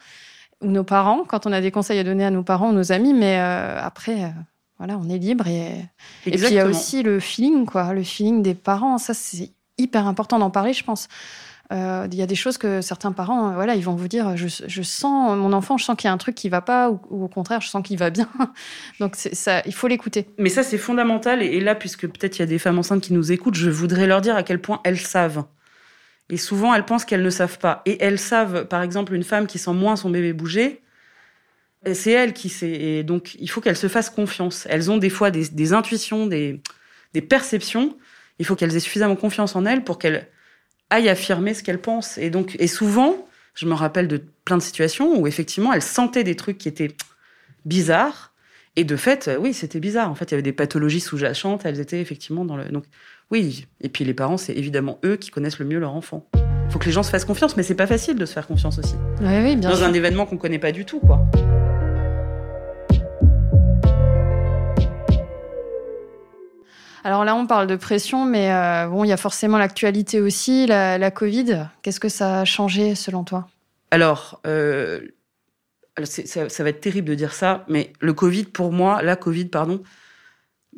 ou 0.62 0.68
nos 0.68 0.84
parents, 0.84 1.24
quand 1.28 1.48
on 1.48 1.52
a 1.52 1.60
des 1.60 1.72
conseils 1.72 2.00
à 2.00 2.04
donner 2.04 2.24
à 2.24 2.32
nos 2.32 2.44
parents 2.44 2.70
ou 2.70 2.74
nos 2.74 2.92
amis. 2.92 3.14
Mais 3.14 3.40
euh, 3.40 3.80
après, 3.82 4.26
euh, 4.26 4.30
voilà, 4.78 4.98
on 4.98 5.10
est 5.10 5.18
libre. 5.18 5.48
Et, 5.48 5.72
et 6.28 6.32
puis 6.32 6.48
il 6.48 6.54
y 6.54 6.60
a 6.60 6.68
aussi 6.68 7.02
le 7.02 7.20
feeling, 7.20 7.66
quoi, 7.66 7.94
le 7.94 8.04
feeling 8.04 8.44
des 8.44 8.54
parents. 8.54 9.00
Ça, 9.00 9.16
c'est 9.16 9.52
hyper 9.78 10.08
important 10.08 10.40
d'en 10.40 10.52
parler, 10.52 10.74
je 10.74 10.84
pense. 10.84 11.08
Euh, 11.74 12.08
il 12.10 12.18
y 12.18 12.22
a 12.22 12.26
des 12.26 12.36
choses 12.36 12.58
que 12.58 12.80
certains 12.82 13.12
parents, 13.12 13.50
euh, 13.50 13.54
voilà, 13.56 13.76
ils 13.76 13.84
vont 13.84 13.96
vous 13.96 14.08
dire, 14.08 14.38
je, 14.38 14.82
sens 14.84 15.38
mon 15.38 15.52
enfant, 15.52 15.78
je 15.78 15.84
sens 15.84 15.98
qu'il 15.98 16.08
y 16.08 16.10
a 16.10 16.14
un 16.14 16.18
truc 16.18 16.36
qui 16.36 16.48
va 16.48 16.62
pas, 16.62 16.90
ou, 16.90 17.26
au 17.26 17.28
contraire, 17.28 17.60
je 17.60 17.68
sens 17.68 17.86
qu'il 17.86 17.98
va 17.98 18.10
bien. 18.10 18.30
Donc 19.00 19.16
ça, 19.16 19.62
il 19.66 19.74
faut 19.74 19.88
l'écouter. 19.88 20.28
Mais 20.38 20.50
ça, 20.50 20.64
c'est 20.64 20.78
fondamental. 20.78 21.44
Et, 21.44 21.60
là, 21.60 21.76
puisque 21.76 22.08
peut-être 22.08 22.38
il 22.38 22.42
y 22.42 22.44
a 22.44 22.48
des 22.48 22.60
femmes 22.60 22.80
enceintes 22.80 23.02
qui 23.02 23.14
nous 23.14 23.32
écoutent, 23.32 23.56
je 23.56 23.70
voudrais 23.70 24.08
leur 24.08 24.22
dire 24.22 24.36
à 24.36 24.44
quel 24.44 24.62
point 24.62 24.80
elles 24.86 25.00
savent. 25.00 25.44
Et 26.30 26.38
souvent, 26.38 26.74
elles 26.74 26.86
pensent 26.86 27.06
qu'elles 27.06 27.24
ne 27.24 27.30
savent 27.30 27.58
pas. 27.60 27.82
Et 27.86 28.02
elles 28.02 28.20
savent, 28.20 28.66
par 28.68 28.82
exemple, 28.82 29.14
une 29.14 29.24
femme 29.24 29.48
qui 29.48 29.60
sent 29.60 29.74
moins 29.74 29.96
son 29.96 30.10
bébé 30.10 30.34
bouger, 30.34 30.82
c'est 31.94 32.12
elle 32.12 32.34
qui 32.34 32.50
sait. 32.50 32.70
Et 32.70 33.04
donc, 33.04 33.36
il 33.40 33.50
faut 33.50 33.62
qu'elles 33.62 33.78
se 33.78 33.88
fassent 33.88 34.10
confiance. 34.10 34.68
Elles 34.70 34.90
ont 34.92 34.98
des 34.98 35.10
fois 35.10 35.32
des, 35.32 35.74
intuitions, 35.74 36.28
des 36.28 36.62
perceptions. 37.30 37.98
Il 38.40 38.46
faut 38.46 38.56
qu'elles 38.56 38.76
aient 38.76 38.82
suffisamment 38.82 39.16
confiance 39.16 39.56
en 39.56 39.66
elles 39.66 39.84
pour 39.84 40.00
qu'elles 40.00 40.28
aille 40.90 41.10
affirmer 41.10 41.54
ce 41.54 41.64
qu'elle 41.64 41.80
pense. 41.80 42.18
Et 42.18 42.30
donc, 42.30 42.56
et 42.60 42.68
souvent, 42.68 43.28
je 43.54 43.66
me 43.66 43.74
rappelle 43.74 44.08
de 44.08 44.24
plein 44.46 44.58
de 44.58 44.62
situations 44.62 45.20
où 45.20 45.28
effectivement, 45.28 45.74
elle 45.74 45.82
sentait 45.82 46.24
des 46.24 46.36
trucs 46.36 46.58
qui 46.58 46.68
étaient 46.68 46.96
bizarres. 47.66 48.34
Et 48.76 48.84
de 48.84 48.96
fait, 48.96 49.30
oui, 49.40 49.54
c'était 49.54 49.80
bizarre. 49.80 50.12
En 50.12 50.16
fait, 50.16 50.26
il 50.26 50.32
y 50.32 50.36
avait 50.36 50.44
des 50.44 50.54
pathologies 50.54 51.00
sous-jacentes. 51.00 51.66
Elles 51.66 51.80
étaient 51.80 52.00
effectivement 52.00 52.46
dans 52.46 52.56
le. 52.56 52.66
Donc, 52.66 52.84
oui. 53.32 53.66
Et 53.82 53.90
puis 53.90 54.06
les 54.06 54.14
parents, 54.14 54.38
c'est 54.38 54.54
évidemment 54.54 55.00
eux 55.04 55.16
qui 55.18 55.32
connaissent 55.32 55.60
le 55.60 55.66
mieux 55.66 55.80
leur 55.80 55.96
enfant. 55.96 56.28
Il 56.36 56.72
faut 56.72 56.80
que 56.80 56.86
les 56.86 56.92
gens 56.92 57.04
se 57.04 57.10
fassent 57.10 57.26
confiance, 57.26 57.58
mais 57.58 57.64
c'est 57.64 57.76
pas 57.76 57.88
facile 57.88 58.16
de 58.16 58.26
se 58.26 58.34
faire 58.34 58.46
confiance 58.46 58.78
aussi. 58.78 58.96
Oui, 59.22 59.40
oui, 59.42 59.56
bien 59.56 59.70
dans 59.70 59.84
un 59.84 59.94
événement 59.94 60.26
qu'on 60.26 60.38
connaît 60.38 60.60
pas 60.60 60.72
du 60.72 60.86
tout, 60.86 61.00
quoi. 61.00 61.26
Alors 67.04 67.26
là, 67.26 67.36
on 67.36 67.48
parle 67.48 67.68
de 67.68 67.76
pression, 67.76 68.26
mais 68.26 68.52
euh, 68.52 68.88
bon, 68.88 69.04
il 69.04 69.08
y 69.08 69.14
a 69.14 69.18
forcément 69.18 69.58
l'actualité 69.58 70.22
aussi, 70.22 70.68
la, 70.68 71.12
Covid. 71.12 71.68
Qu'est-ce 71.82 72.00
que 72.00 72.10
ça 72.10 72.42
a 72.42 72.46
changé 72.46 72.96
selon 72.96 73.24
toi? 73.24 73.48
Alors, 73.92 74.42
euh, 74.46 75.02
ça, 76.04 76.64
va 76.64 76.70
être 76.70 76.82
terrible 76.82 77.10
de 77.10 77.16
dire 77.16 77.34
ça, 77.34 77.66
mais 77.68 77.94
le 78.00 78.14
Covid, 78.14 78.46
pour 78.46 78.72
moi, 78.72 79.02
la 79.02 79.16
Covid, 79.16 79.46
pardon, 79.46 79.82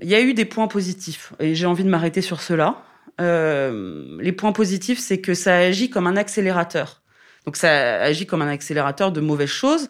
il 0.02 0.10
y 0.10 0.16
a 0.16 0.22
eu 0.22 0.34
des 0.34 0.46
points 0.46 0.68
positifs, 0.68 1.34
et 1.40 1.56
j'ai 1.56 1.66
envie 1.66 1.84
de 1.84 1.90
m'arrêter 1.90 2.22
sur 2.22 2.42
cela. 2.42 2.84
Euh, 3.20 4.18
les 4.22 4.32
points 4.32 4.54
positifs, 4.54 5.00
c'est 5.00 5.20
que 5.20 5.34
ça 5.34 5.58
agit 5.58 5.90
comme 5.90 6.08
un 6.08 6.16
accélérateur. 6.16 7.02
Donc 7.46 7.58
ça 7.58 8.02
agit 8.02 8.26
comme 8.26 8.42
un 8.42 8.48
accélérateur 8.48 9.12
de 9.12 9.22
mauvaises 9.22 9.50
choses. 9.50 9.90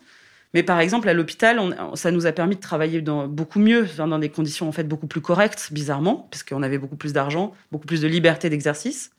Mais 0.54 0.64
par 0.64 0.80
exemple, 0.80 1.08
à 1.10 1.14
l'hôpital, 1.14 1.60
ça 1.94 2.12
nous 2.12 2.26
a 2.26 2.32
permis 2.32 2.56
de 2.56 2.62
travailler 2.62 3.02
beaucoup 3.02 3.60
mieux, 3.60 3.88
dans 3.98 4.18
des 4.18 4.30
conditions 4.30 4.68
en 4.68 4.72
fait 4.72 4.84
beaucoup 4.84 5.08
plus 5.08 5.22
correctes, 5.22 5.70
bizarrement, 5.72 6.28
parce 6.32 6.44
qu'on 6.44 6.64
avait 6.64 6.80
beaucoup 6.80 6.96
plus 6.96 7.14
d'argent, 7.14 7.54
beaucoup 7.72 7.86
plus 7.86 8.02
de 8.02 8.08
liberté 8.08 8.50
d'exercice. 8.50 9.12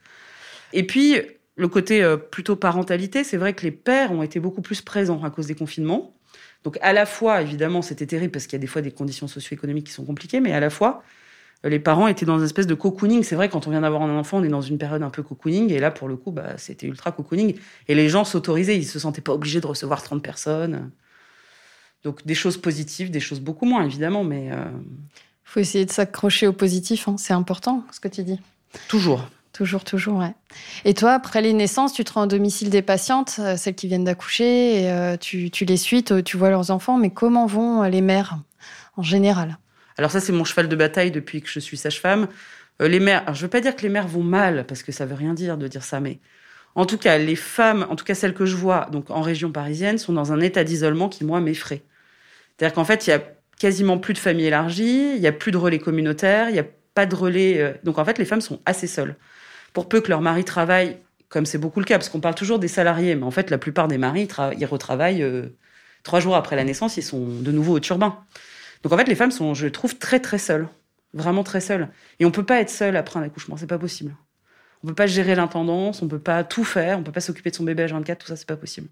Et 0.72 0.86
puis, 0.86 1.20
le 1.56 1.68
côté 1.68 2.02
euh, 2.02 2.16
plutôt 2.16 2.56
parentalité, 2.56 3.22
c'est 3.22 3.36
vrai 3.36 3.54
que 3.54 3.62
les 3.62 3.70
pères 3.70 4.12
ont 4.12 4.22
été 4.22 4.40
beaucoup 4.40 4.62
plus 4.62 4.80
présents 4.82 5.22
à 5.22 5.30
cause 5.30 5.46
des 5.46 5.54
confinements. 5.54 6.14
Donc 6.64 6.78
à 6.82 6.92
la 6.92 7.06
fois, 7.06 7.42
évidemment, 7.42 7.82
c'était 7.82 8.06
terrible 8.06 8.32
parce 8.32 8.46
qu'il 8.46 8.54
y 8.54 8.60
a 8.60 8.60
des 8.60 8.66
fois 8.66 8.82
des 8.82 8.90
conditions 8.90 9.28
socio-économiques 9.28 9.86
qui 9.86 9.92
sont 9.92 10.04
compliquées, 10.04 10.40
mais 10.40 10.52
à 10.52 10.60
la 10.60 10.70
fois, 10.70 11.02
les 11.64 11.78
parents 11.78 12.06
étaient 12.08 12.26
dans 12.26 12.38
une 12.38 12.44
espèce 12.44 12.66
de 12.66 12.74
cocooning. 12.74 13.22
C'est 13.22 13.34
vrai, 13.36 13.48
quand 13.48 13.66
on 13.66 13.70
vient 13.70 13.82
d'avoir 13.82 14.02
un 14.02 14.18
enfant, 14.18 14.38
on 14.38 14.44
est 14.44 14.48
dans 14.48 14.60
une 14.60 14.78
période 14.78 15.02
un 15.02 15.10
peu 15.10 15.22
cocooning. 15.22 15.70
Et 15.72 15.78
là, 15.78 15.90
pour 15.90 16.08
le 16.08 16.16
coup, 16.16 16.30
bah, 16.32 16.56
c'était 16.56 16.86
ultra 16.86 17.12
cocooning. 17.12 17.54
Et 17.88 17.94
les 17.94 18.08
gens 18.08 18.24
s'autorisaient, 18.24 18.76
ils 18.76 18.86
se 18.86 18.98
sentaient 18.98 19.20
pas 19.20 19.32
obligés 19.32 19.60
de 19.60 19.66
recevoir 19.66 20.02
30 20.02 20.22
personnes. 20.22 20.90
Donc 22.04 22.24
des 22.24 22.34
choses 22.34 22.56
positives, 22.56 23.10
des 23.10 23.20
choses 23.20 23.40
beaucoup 23.40 23.66
moins, 23.66 23.84
évidemment, 23.84 24.24
mais... 24.24 24.46
Il 24.46 24.52
euh, 24.52 24.64
faut 25.44 25.60
essayer 25.60 25.84
de 25.84 25.90
s'accrocher 25.90 26.46
au 26.46 26.52
positif, 26.52 27.08
hein. 27.08 27.16
c'est 27.18 27.34
important, 27.34 27.84
ce 27.92 28.00
que 28.00 28.08
tu 28.08 28.22
dis. 28.22 28.40
Toujours. 28.88 29.28
Toujours, 29.52 29.82
toujours, 29.82 30.18
ouais. 30.18 30.32
Et 30.84 30.94
toi, 30.94 31.12
après 31.12 31.42
les 31.42 31.52
naissances, 31.52 31.92
tu 31.92 32.04
te 32.04 32.12
rends 32.12 32.22
au 32.22 32.26
domicile 32.26 32.70
des 32.70 32.82
patientes, 32.82 33.36
euh, 33.40 33.56
celles 33.56 33.74
qui 33.74 33.88
viennent 33.88 34.04
d'accoucher, 34.04 34.82
et 34.82 34.90
euh, 34.90 35.16
tu, 35.16 35.50
tu, 35.50 35.64
les 35.64 35.76
suis, 35.76 36.04
tu 36.04 36.36
vois 36.36 36.50
leurs 36.50 36.70
enfants, 36.70 36.96
mais 36.96 37.10
comment 37.10 37.46
vont 37.46 37.82
les 37.82 38.00
mères 38.00 38.38
en 38.96 39.02
général? 39.02 39.58
Alors 39.98 40.10
ça, 40.10 40.20
c'est 40.20 40.32
mon 40.32 40.44
cheval 40.44 40.68
de 40.68 40.76
bataille 40.76 41.10
depuis 41.10 41.42
que 41.42 41.48
je 41.50 41.60
suis 41.60 41.76
sage-femme. 41.76 42.28
Euh, 42.80 42.88
les 42.88 43.00
mères, 43.00 43.34
je 43.34 43.42
veux 43.42 43.48
pas 43.48 43.60
dire 43.60 43.76
que 43.76 43.82
les 43.82 43.88
mères 43.88 44.08
vont 44.08 44.22
mal, 44.22 44.64
parce 44.66 44.82
que 44.82 44.92
ça 44.92 45.04
veut 45.04 45.14
rien 45.14 45.34
dire 45.34 45.58
de 45.58 45.68
dire 45.68 45.82
ça, 45.82 46.00
mais 46.00 46.20
en 46.74 46.86
tout 46.86 46.98
cas, 46.98 47.18
les 47.18 47.36
femmes, 47.36 47.86
en 47.90 47.96
tout 47.96 48.04
cas 48.04 48.14
celles 48.14 48.34
que 48.34 48.46
je 48.46 48.56
vois, 48.56 48.86
donc 48.92 49.10
en 49.10 49.20
région 49.20 49.52
parisienne, 49.52 49.98
sont 49.98 50.12
dans 50.12 50.32
un 50.32 50.40
état 50.40 50.64
d'isolement 50.64 51.08
qui, 51.08 51.24
moi, 51.24 51.40
m'effraie. 51.40 51.82
C'est-à-dire 52.60 52.74
qu'en 52.74 52.84
fait, 52.84 53.06
il 53.06 53.10
y 53.10 53.12
a 53.14 53.22
quasiment 53.58 53.96
plus 53.96 54.12
de 54.12 54.18
familles 54.18 54.48
élargies, 54.48 55.14
il 55.16 55.20
y 55.22 55.26
a 55.26 55.32
plus 55.32 55.50
de 55.50 55.56
relais 55.56 55.78
communautaires, 55.78 56.50
il 56.50 56.56
y 56.56 56.58
a 56.58 56.66
pas 56.92 57.06
de 57.06 57.14
relais. 57.14 57.58
Euh, 57.58 57.72
donc 57.84 57.98
en 57.98 58.04
fait, 58.04 58.18
les 58.18 58.26
femmes 58.26 58.42
sont 58.42 58.60
assez 58.66 58.86
seules. 58.86 59.16
Pour 59.72 59.88
peu 59.88 60.02
que 60.02 60.10
leur 60.10 60.20
mari 60.20 60.44
travaille, 60.44 60.98
comme 61.30 61.46
c'est 61.46 61.56
beaucoup 61.56 61.80
le 61.80 61.86
cas, 61.86 61.96
parce 61.96 62.10
qu'on 62.10 62.20
parle 62.20 62.34
toujours 62.34 62.58
des 62.58 62.68
salariés, 62.68 63.14
mais 63.14 63.22
en 63.22 63.30
fait, 63.30 63.48
la 63.48 63.56
plupart 63.56 63.88
des 63.88 63.96
maris, 63.96 64.28
ils 64.58 64.66
retravaillent 64.66 65.22
euh, 65.22 65.56
trois 66.02 66.20
jours 66.20 66.36
après 66.36 66.54
la 66.54 66.64
naissance, 66.64 66.98
ils 66.98 67.02
sont 67.02 67.24
de 67.24 67.50
nouveau 67.50 67.76
au 67.76 67.80
turbin. 67.80 68.18
Donc 68.82 68.92
en 68.92 68.98
fait, 68.98 69.08
les 69.08 69.14
femmes 69.14 69.30
sont, 69.30 69.54
je 69.54 69.66
trouve, 69.66 69.96
très 69.96 70.20
très 70.20 70.36
seules, 70.36 70.68
vraiment 71.14 71.44
très 71.44 71.62
seules. 71.62 71.88
Et 72.18 72.26
on 72.26 72.30
peut 72.30 72.44
pas 72.44 72.60
être 72.60 72.68
seule 72.68 72.94
après 72.94 73.18
un 73.20 73.22
accouchement, 73.22 73.56
c'est 73.56 73.66
pas 73.66 73.78
possible. 73.78 74.14
On 74.84 74.88
peut 74.88 74.94
pas 74.94 75.06
gérer 75.06 75.34
l'intendance, 75.34 76.02
on 76.02 76.08
peut 76.08 76.18
pas 76.18 76.44
tout 76.44 76.64
faire, 76.64 76.98
on 76.98 77.02
peut 77.02 77.12
pas 77.12 77.22
s'occuper 77.22 77.52
de 77.52 77.56
son 77.56 77.64
bébé 77.64 77.84
à 77.84 77.86
24, 77.86 78.18
tout 78.18 78.26
ça, 78.26 78.36
c'est 78.36 78.46
pas 78.46 78.58
possible. 78.58 78.88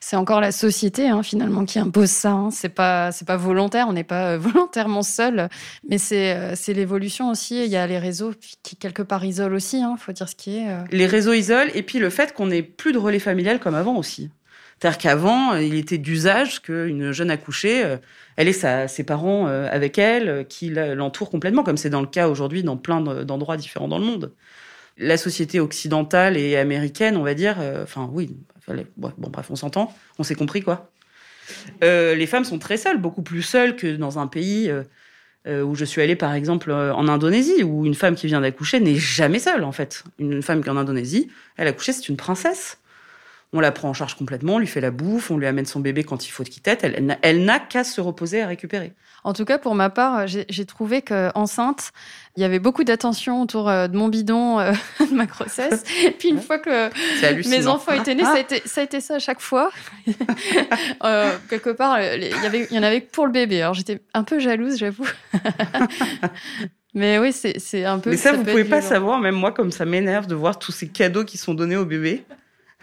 C'est 0.00 0.16
encore 0.16 0.40
la 0.40 0.52
société 0.52 1.08
hein, 1.08 1.22
finalement 1.22 1.64
qui 1.64 1.78
impose 1.78 2.10
ça. 2.10 2.30
Hein. 2.30 2.50
C'est 2.50 2.68
pas 2.68 3.10
c'est 3.10 3.26
pas 3.26 3.36
volontaire, 3.36 3.86
on 3.88 3.92
n'est 3.92 4.04
pas 4.04 4.34
euh, 4.34 4.38
volontairement 4.40 5.02
seul, 5.02 5.48
mais 5.88 5.98
c'est 5.98 6.36
euh, 6.36 6.52
c'est 6.54 6.72
l'évolution 6.72 7.30
aussi. 7.30 7.64
Il 7.64 7.70
y 7.70 7.76
a 7.76 7.86
les 7.86 7.98
réseaux 7.98 8.32
qui 8.62 8.76
quelque 8.76 9.02
part 9.02 9.24
isolent 9.24 9.56
aussi. 9.56 9.78
Il 9.78 9.82
hein, 9.82 9.96
faut 9.98 10.12
dire 10.12 10.28
ce 10.28 10.36
qui 10.36 10.58
est. 10.58 10.68
Euh. 10.68 10.84
Les 10.92 11.06
réseaux 11.06 11.32
isolent 11.32 11.70
et 11.74 11.82
puis 11.82 11.98
le 11.98 12.10
fait 12.10 12.32
qu'on 12.32 12.46
n'ait 12.46 12.62
plus 12.62 12.92
de 12.92 12.98
relais 12.98 13.18
familial 13.18 13.58
comme 13.58 13.74
avant 13.74 13.96
aussi. 13.96 14.30
C'est-à-dire 14.80 14.98
qu'avant, 14.98 15.56
il 15.56 15.74
était 15.74 15.98
d'usage 15.98 16.62
qu'une 16.62 17.10
jeune 17.10 17.32
accouchée, 17.32 17.96
elle 18.36 18.46
ait 18.46 18.86
ses 18.86 19.02
parents 19.02 19.48
avec 19.48 19.98
elle, 19.98 20.46
qui 20.48 20.70
l'entourent 20.70 21.30
complètement, 21.30 21.64
comme 21.64 21.76
c'est 21.76 21.90
dans 21.90 22.00
le 22.00 22.06
cas 22.06 22.28
aujourd'hui 22.28 22.62
dans 22.62 22.76
plein 22.76 23.00
d'endroits 23.00 23.56
différents 23.56 23.88
dans 23.88 23.98
le 23.98 24.04
monde. 24.04 24.32
La 24.98 25.16
société 25.16 25.60
occidentale 25.60 26.36
et 26.36 26.56
américaine, 26.56 27.16
on 27.16 27.22
va 27.22 27.34
dire, 27.34 27.58
enfin 27.82 28.08
oui, 28.12 28.36
bon 28.96 29.12
bref, 29.16 29.46
on 29.50 29.56
s'entend, 29.56 29.94
on 30.18 30.24
s'est 30.24 30.34
compris 30.34 30.62
quoi. 30.62 30.90
les 31.80 32.26
femmes 32.26 32.44
sont 32.44 32.58
très 32.58 32.76
seules, 32.76 32.98
beaucoup 32.98 33.22
plus 33.22 33.42
seules 33.42 33.76
que 33.76 33.96
dans 33.96 34.18
un 34.18 34.26
pays 34.26 34.72
où 35.46 35.74
je 35.74 35.84
suis 35.84 36.02
allée 36.02 36.16
par 36.16 36.34
exemple 36.34 36.72
en 36.72 37.06
Indonésie, 37.08 37.62
où 37.62 37.86
une 37.86 37.94
femme 37.94 38.16
qui 38.16 38.26
vient 38.26 38.40
d'accoucher 38.40 38.80
n'est 38.80 38.96
jamais 38.96 39.38
seule 39.38 39.62
en 39.62 39.72
fait. 39.72 40.02
Une 40.18 40.42
femme 40.42 40.62
qui 40.62 40.68
est 40.68 40.72
en 40.72 40.76
Indonésie, 40.76 41.28
elle 41.56 41.68
a 41.68 41.70
accouché, 41.70 41.92
c'est 41.92 42.08
une 42.08 42.16
princesse 42.16 42.78
on 43.52 43.60
la 43.60 43.72
prend 43.72 43.88
en 43.88 43.94
charge 43.94 44.14
complètement, 44.14 44.56
on 44.56 44.58
lui 44.58 44.66
fait 44.66 44.80
la 44.80 44.90
bouffe, 44.90 45.30
on 45.30 45.38
lui 45.38 45.46
amène 45.46 45.64
son 45.64 45.80
bébé 45.80 46.04
quand 46.04 46.26
il 46.26 46.30
faut 46.30 46.44
qu'il 46.44 46.62
tête. 46.62 46.84
Elle, 47.22 47.44
n'a 47.44 47.58
qu'à 47.58 47.82
se 47.82 48.00
reposer 48.00 48.42
à 48.42 48.46
récupérer. 48.46 48.92
En 49.24 49.32
tout 49.32 49.46
cas, 49.46 49.58
pour 49.58 49.74
ma 49.74 49.88
part, 49.88 50.26
j'ai 50.26 50.66
trouvé 50.66 51.00
qu'enceinte, 51.00 51.92
il 52.36 52.42
y 52.42 52.44
avait 52.44 52.58
beaucoup 52.58 52.84
d'attention 52.84 53.42
autour 53.42 53.68
euh, 53.68 53.88
de 53.88 53.96
mon 53.96 54.08
bidon 54.08 54.60
euh, 54.60 54.72
de 55.00 55.14
ma 55.14 55.26
grossesse. 55.26 55.82
Et 56.04 56.10
puis 56.10 56.28
une 56.28 56.40
fois 56.40 56.58
que 56.58 56.90
mes 57.48 57.66
enfants 57.66 57.92
étaient 57.92 58.14
nés, 58.14 58.22
ça 58.22 58.34
a, 58.34 58.38
été, 58.38 58.62
ça 58.66 58.82
a 58.82 58.84
été 58.84 59.00
ça 59.00 59.16
à 59.16 59.18
chaque 59.18 59.40
fois. 59.40 59.70
Euh, 61.04 61.32
quelque 61.48 61.70
part, 61.70 62.00
il 62.00 62.24
y, 62.24 62.46
avait, 62.46 62.66
il 62.70 62.76
y 62.76 62.78
en 62.78 62.82
avait 62.82 63.00
pour 63.00 63.26
le 63.26 63.32
bébé. 63.32 63.62
Alors 63.62 63.74
j'étais 63.74 64.00
un 64.14 64.24
peu 64.24 64.40
jalouse, 64.40 64.78
j'avoue. 64.78 65.06
Mais 66.94 67.18
oui, 67.18 67.32
c'est 67.32 67.84
un 67.84 67.98
peu. 67.98 68.10
Mais 68.10 68.16
ça, 68.16 68.32
vous 68.32 68.42
pouvez 68.42 68.64
pas 68.64 68.82
savoir, 68.82 69.20
même 69.20 69.34
moi, 69.34 69.52
comme 69.52 69.70
ça 69.70 69.84
m'énerve 69.84 70.26
de 70.26 70.34
voir 70.34 70.58
tous 70.58 70.72
ces 70.72 70.88
cadeaux 70.88 71.24
qui 71.24 71.38
sont 71.38 71.54
donnés 71.54 71.76
au 71.76 71.84
bébé. 71.84 72.24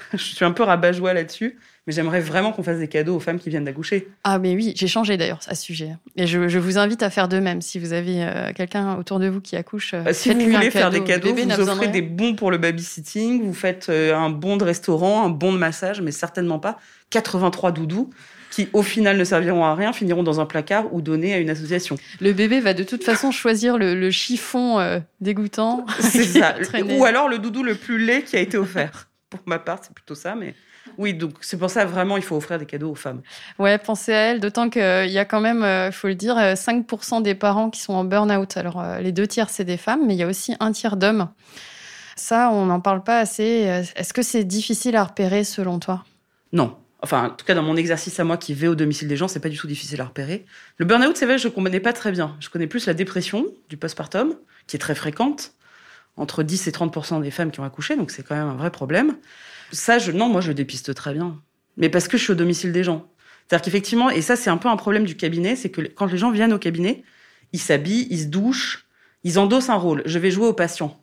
je 0.13 0.17
suis 0.17 0.45
un 0.45 0.51
peu 0.51 0.63
rabat-joie 0.63 1.13
là-dessus, 1.13 1.57
mais 1.87 1.93
j'aimerais 1.93 2.19
vraiment 2.19 2.51
qu'on 2.51 2.63
fasse 2.63 2.79
des 2.79 2.87
cadeaux 2.87 3.15
aux 3.15 3.19
femmes 3.19 3.39
qui 3.39 3.49
viennent 3.49 3.63
d'accoucher. 3.63 4.07
Ah, 4.23 4.39
mais 4.39 4.55
oui, 4.55 4.73
j'ai 4.75 4.87
changé 4.87 5.17
d'ailleurs 5.17 5.39
à 5.47 5.55
ce 5.55 5.63
sujet. 5.63 5.95
Et 6.15 6.27
je, 6.27 6.57
vous 6.57 6.77
invite 6.77 7.03
à 7.03 7.09
faire 7.09 7.27
de 7.27 7.39
même. 7.39 7.61
Si 7.61 7.79
vous 7.79 7.93
avez 7.93 8.23
euh, 8.23 8.51
quelqu'un 8.53 8.97
autour 8.97 9.19
de 9.19 9.27
vous 9.27 9.41
qui 9.41 9.55
accouche, 9.55 9.93
euh, 9.93 10.01
bah, 10.01 10.13
si 10.13 10.33
vous 10.33 10.39
voulez 10.39 10.71
faire 10.71 10.89
des 10.89 11.03
cadeaux, 11.03 11.33
vous 11.33 11.69
offrez 11.69 11.87
des 11.87 12.01
bons 12.01 12.35
pour 12.35 12.51
le 12.51 12.57
babysitting, 12.57 13.43
vous 13.43 13.53
faites 13.53 13.87
euh, 13.89 14.15
un 14.15 14.29
bon 14.29 14.57
de 14.57 14.63
restaurant, 14.63 15.25
un 15.25 15.29
bon 15.29 15.53
de 15.53 15.57
massage, 15.57 16.01
mais 16.01 16.11
certainement 16.11 16.59
pas 16.59 16.77
83 17.11 17.71
doudous 17.71 18.09
qui 18.51 18.69
au 18.71 18.83
final 18.83 19.17
ne 19.17 19.23
serviront 19.25 19.65
à 19.65 19.75
rien, 19.75 19.91
finiront 19.91 20.23
dans 20.23 20.39
un 20.39 20.45
placard 20.45 20.93
ou 20.93 21.01
donnés 21.01 21.33
à 21.33 21.39
une 21.39 21.49
association. 21.49 21.97
Le 22.21 22.31
bébé 22.31 22.61
va 22.61 22.73
de 22.73 22.83
toute 22.83 23.03
façon 23.03 23.31
choisir 23.31 23.77
le, 23.77 24.09
chiffon 24.11 25.01
dégoûtant. 25.19 25.85
C'est 25.99 26.23
ça. 26.39 26.55
Ou 26.97 27.03
alors 27.03 27.27
le 27.27 27.37
doudou 27.37 27.63
le 27.63 27.75
plus 27.75 27.97
laid 27.97 28.23
qui 28.23 28.37
a 28.37 28.39
été 28.39 28.57
offert 28.57 29.09
pour 29.29 29.39
ma 29.45 29.59
part, 29.59 29.79
c'est 29.81 29.93
plutôt 29.93 30.15
ça. 30.15 30.35
Mais 30.35 30.55
oui, 30.97 31.13
donc 31.13 31.33
c'est 31.41 31.57
pour 31.57 31.69
ça 31.69 31.85
vraiment 31.85 32.17
il 32.17 32.23
faut 32.23 32.35
offrir 32.35 32.59
des 32.59 32.65
cadeaux 32.65 32.91
aux 32.91 32.95
femmes. 32.95 33.21
Ouais, 33.59 33.77
pensez 33.77 34.13
à 34.13 34.17
elles, 34.17 34.39
d'autant 34.39 34.69
qu'il 34.69 35.09
y 35.09 35.17
a 35.17 35.25
quand 35.25 35.41
même, 35.41 35.59
il 35.59 35.65
euh, 35.65 35.91
faut 35.91 36.07
le 36.07 36.15
dire, 36.15 36.35
5% 36.35 37.17
euh, 37.17 37.21
des 37.21 37.35
parents 37.35 37.69
qui 37.69 37.81
sont 37.81 37.93
en 37.93 38.03
burn-out. 38.03 38.57
Alors 38.57 38.81
euh, 38.81 38.99
les 38.99 39.11
deux 39.11 39.27
tiers, 39.27 39.49
c'est 39.49 39.63
des 39.63 39.77
femmes, 39.77 40.05
mais 40.05 40.13
il 40.13 40.17
y 40.17 40.23
a 40.23 40.27
aussi 40.27 40.55
un 40.59 40.71
tiers 40.71 40.97
d'hommes. 40.97 41.29
Ça, 42.15 42.49
on 42.51 42.65
n'en 42.67 42.79
parle 42.79 43.03
pas 43.03 43.19
assez. 43.19 43.83
Est-ce 43.95 44.13
que 44.13 44.21
c'est 44.21 44.45
difficile 44.45 44.95
à 44.95 45.03
repérer 45.03 45.43
selon 45.43 45.79
toi? 45.79 46.05
Non. 46.53 46.77
Enfin, 47.01 47.25
en 47.25 47.29
tout 47.29 47.45
cas, 47.45 47.53
dans 47.53 47.61
mon 47.61 47.75
exercice 47.75 48.19
à 48.21 48.23
moi 48.23 48.37
qui 48.37 48.53
vais 48.53 48.67
au 48.67 48.73
domicile 48.73 49.09
des 49.09 49.17
gens, 49.17 49.27
c'est 49.27 49.41
pas 49.41 49.49
du 49.49 49.57
tout 49.57 49.67
difficile 49.67 49.99
à 49.99 50.05
repérer. 50.05 50.45
Le 50.77 50.85
burn-out, 50.85 51.17
c'est 51.17 51.25
vrai, 51.25 51.37
je 51.37 51.49
ne 51.49 51.53
connais 51.53 51.81
pas 51.81 51.91
très 51.91 52.13
bien. 52.13 52.37
Je 52.39 52.49
connais 52.49 52.67
plus 52.67 52.87
la 52.87 52.93
dépression 52.93 53.45
du 53.67 53.75
postpartum, 53.75 54.33
qui 54.65 54.77
est 54.77 54.79
très 54.79 54.95
fréquente 54.95 55.55
entre 56.17 56.43
10 56.43 56.67
et 56.67 56.71
30 56.71 57.21
des 57.21 57.31
femmes 57.31 57.51
qui 57.51 57.59
ont 57.59 57.63
accouché, 57.63 57.95
donc 57.95 58.11
c'est 58.11 58.23
quand 58.23 58.35
même 58.35 58.47
un 58.47 58.55
vrai 58.55 58.71
problème. 58.71 59.17
Ça, 59.71 59.97
non, 60.13 60.29
moi, 60.29 60.41
je 60.41 60.51
dépiste 60.51 60.93
très 60.93 61.13
bien. 61.13 61.41
Mais 61.77 61.89
parce 61.89 62.07
que 62.07 62.17
je 62.17 62.23
suis 62.23 62.31
au 62.31 62.35
domicile 62.35 62.71
des 62.71 62.83
gens. 62.83 63.09
C'est-à-dire 63.47 63.65
qu'effectivement, 63.65 64.09
et 64.09 64.21
ça, 64.21 64.35
c'est 64.35 64.49
un 64.49 64.57
peu 64.57 64.69
un 64.69 64.77
problème 64.77 65.03
du 65.03 65.15
cabinet, 65.15 65.55
c'est 65.55 65.69
que 65.69 65.81
quand 65.81 66.05
les 66.05 66.17
gens 66.17 66.31
viennent 66.31 66.53
au 66.53 66.59
cabinet, 66.59 67.03
ils 67.51 67.59
s'habillent, 67.59 68.07
ils 68.09 68.21
se 68.21 68.25
douchent, 68.25 68.87
ils 69.23 69.37
endossent 69.37 69.69
un 69.69 69.75
rôle. 69.75 70.01
Je 70.05 70.17
vais 70.19 70.31
jouer 70.31 70.47
au 70.47 70.53
patient. 70.53 70.99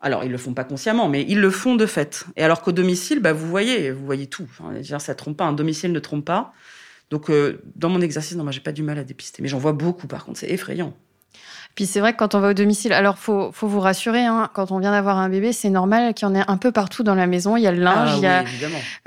Alors, 0.00 0.24
ils 0.24 0.30
le 0.30 0.38
font 0.38 0.52
pas 0.52 0.64
consciemment, 0.64 1.08
mais 1.08 1.24
ils 1.28 1.40
le 1.40 1.50
font 1.50 1.74
de 1.74 1.86
fait. 1.86 2.26
Et 2.36 2.42
alors 2.42 2.60
qu'au 2.60 2.72
domicile, 2.72 3.20
bah, 3.20 3.32
vous 3.32 3.48
voyez, 3.48 3.90
vous 3.90 4.04
voyez 4.04 4.26
tout. 4.26 4.46
Enfin, 4.50 4.74
ça 4.98 5.14
trompe 5.14 5.38
pas, 5.38 5.44
un 5.44 5.52
domicile 5.52 5.92
ne 5.92 5.98
trompe 5.98 6.24
pas. 6.24 6.52
Donc, 7.10 7.30
euh, 7.30 7.62
dans 7.76 7.88
mon 7.88 8.00
exercice, 8.00 8.36
non, 8.36 8.42
moi, 8.42 8.52
j'ai 8.52 8.60
pas 8.60 8.72
du 8.72 8.82
mal 8.82 8.98
à 8.98 9.04
dépister. 9.04 9.40
Mais 9.42 9.48
j'en 9.48 9.58
vois 9.58 9.72
beaucoup, 9.72 10.06
par 10.06 10.24
contre, 10.24 10.38
c'est 10.38 10.50
effrayant. 10.50 10.94
Puis 11.76 11.84
c'est 11.84 12.00
vrai 12.00 12.14
que 12.14 12.18
quand 12.18 12.34
on 12.34 12.40
va 12.40 12.50
au 12.50 12.54
domicile, 12.54 12.94
alors 12.94 13.18
faut, 13.18 13.52
faut 13.52 13.68
vous 13.68 13.80
rassurer, 13.80 14.24
hein, 14.24 14.48
quand 14.54 14.72
on 14.72 14.78
vient 14.78 14.92
d'avoir 14.92 15.18
un 15.18 15.28
bébé, 15.28 15.52
c'est 15.52 15.68
normal 15.68 16.14
qu'il 16.14 16.26
y 16.26 16.30
en 16.30 16.34
ait 16.34 16.44
un 16.48 16.56
peu 16.56 16.72
partout 16.72 17.02
dans 17.02 17.14
la 17.14 17.26
maison. 17.26 17.58
Il 17.58 17.62
y 17.62 17.66
a 17.66 17.72
le 17.72 17.82
linge, 17.82 18.12
ah, 18.12 18.16
il 18.16 18.22
y 18.22 18.26
a. 18.26 18.44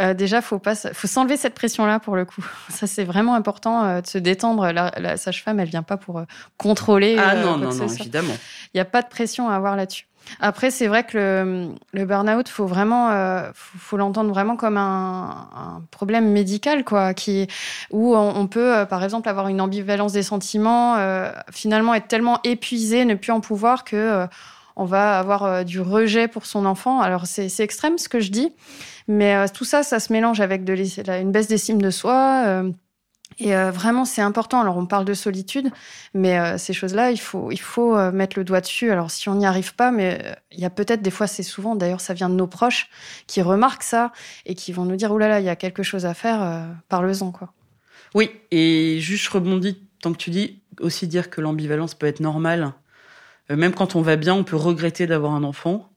Euh, 0.02 0.14
déjà, 0.14 0.42
faut 0.42 0.60
pas, 0.60 0.76
faut 0.76 1.08
s'enlever 1.08 1.36
cette 1.36 1.56
pression-là 1.56 2.00
pour 2.00 2.16
le 2.16 2.26
coup. 2.26 2.46
Ça 2.70 2.86
c'est 2.86 3.04
vraiment 3.04 3.34
important 3.34 3.84
euh, 3.84 4.02
de 4.02 4.08
se 4.08 4.20
détendre. 4.20 4.72
La, 4.72 5.18
sage-femme, 5.18 5.60
elle 5.60 5.68
vient 5.68 5.82
pas 5.82 5.98
pour 5.98 6.20
euh, 6.20 6.26
contrôler. 6.58 7.18
Ah 7.18 7.36
non, 7.36 7.58
non, 7.58 7.74
non, 7.74 7.88
évidemment. 7.88 8.36
Il 8.74 8.78
n'y 8.78 8.82
a 8.82 8.86
pas 8.86 9.02
de 9.02 9.08
pression 9.08 9.50
à 9.50 9.56
avoir 9.56 9.76
là-dessus. 9.76 10.06
Après, 10.40 10.72
c'est 10.72 10.88
vrai 10.88 11.04
que 11.04 11.70
le, 11.94 12.06
burn-out, 12.06 12.48
faut 12.50 12.66
vraiment, 12.66 13.10
euh, 13.12 13.50
faut, 13.54 13.98
l'entendre 13.98 14.30
vraiment 14.30 14.56
comme 14.56 14.78
un, 14.78 15.82
problème 15.92 16.32
médical, 16.32 16.84
quoi, 16.84 17.14
qui 17.14 17.48
où 17.92 18.16
on, 18.16 18.48
peut, 18.48 18.78
euh, 18.78 18.86
par 18.86 19.04
exemple, 19.04 19.28
avoir 19.30 19.48
une 19.48 19.62
ambivalence 19.62 20.14
des 20.14 20.24
sentiments, 20.24 20.96
euh, 20.98 21.32
finalement 21.52 21.94
être 21.94 22.08
tellement 22.08 22.40
épuisé, 22.44 23.06
ne 23.06 23.16
plus 23.16 23.32
en 23.32 23.42
pouvoir 23.42 23.84
que 23.84 24.28
on 24.76 24.86
va 24.86 25.20
avoir 25.20 25.66
du 25.66 25.82
rejet 25.82 26.30
pour 26.30 26.46
son 26.46 26.66
enfant. 26.66 27.02
Alors 27.02 27.26
c'est 27.26 27.60
extrême 27.60 27.98
ce 27.98 28.08
que 28.08 28.22
je 28.22 28.32
dis, 28.32 28.54
mais 29.08 29.50
tout 29.50 29.66
ça, 29.66 29.84
ça 29.84 30.00
se 30.00 30.14
mélange 30.14 30.40
avec 30.40 30.62
une 30.70 31.32
baisse 31.32 31.48
d'estime 31.48 31.82
de 31.82 31.90
soi 31.90 32.64
Et 33.40 33.56
euh, 33.56 33.72
vraiment, 33.72 34.04
c'est 34.04 34.22
important. 34.22 34.60
Alors, 34.60 34.78
on 34.78 34.86
parle 34.86 35.06
de 35.06 35.14
solitude, 35.14 35.70
mais 36.14 36.38
euh, 36.38 36.58
ces 36.58 36.74
choses-là, 36.74 37.12
il 37.12 37.20
faut, 37.20 37.52
il 37.52 37.60
faut 37.60 37.96
euh, 37.96 38.12
mettre 38.12 38.38
le 38.38 38.44
doigt 38.44 38.60
dessus. 38.60 38.92
Alors, 38.92 39.12
si 39.12 39.30
on 39.30 39.36
n'y 39.36 39.46
arrive 39.46 39.76
pas, 39.76 39.92
mais 39.92 40.36
il 40.52 40.60
y 40.60 40.66
a 40.66 40.70
peut-être 40.70 41.02
des 41.02 41.10
fois, 41.10 41.26
c'est 41.26 41.44
souvent, 41.44 41.76
d'ailleurs, 41.76 42.02
ça 42.02 42.14
vient 42.14 42.30
de 42.30 42.36
nos 42.36 42.48
proches 42.48 42.90
qui 43.28 43.42
remarquent 43.42 43.84
ça 43.84 44.12
et 44.46 44.56
qui 44.56 44.74
vont 44.74 44.84
nous 44.84 44.98
dire, 44.98 45.12
oh 45.12 45.18
là 45.18 45.30
là, 45.30 45.40
il 45.40 45.46
y 45.46 45.50
a 45.50 45.56
quelque 45.56 45.84
chose 45.84 46.06
à 46.06 46.14
faire, 46.14 46.66
parle-en, 46.90 47.32
quoi. 47.32 47.54
Oui, 48.16 48.32
et 48.52 49.00
juste 49.00 49.32
je 49.32 49.72
tant 50.02 50.14
que 50.14 50.18
tu 50.18 50.30
dis 50.32 50.62
aussi 50.80 51.08
dire 51.08 51.30
que 51.30 51.42
l'ambivalence 51.42 51.94
peut 51.94 52.08
être 52.08 52.22
normale. 52.22 52.74
même 53.50 53.74
quand 53.74 53.96
on 53.96 54.02
va 54.02 54.16
bien, 54.16 54.34
on 54.34 54.44
peut 54.44 54.56
regretter 54.56 55.08
d'avoir 55.08 55.34
un 55.34 55.44
enfant 55.44 55.90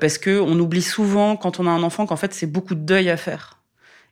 parce 0.00 0.18
que 0.18 0.38
on 0.38 0.58
oublie 0.60 0.82
souvent 0.82 1.36
quand 1.36 1.58
on 1.58 1.66
a 1.66 1.70
un 1.70 1.82
enfant 1.82 2.06
qu'en 2.06 2.16
fait 2.16 2.32
c'est 2.32 2.46
beaucoup 2.46 2.74
de 2.74 2.80
deuil 2.80 3.10
à 3.10 3.16
faire. 3.16 3.59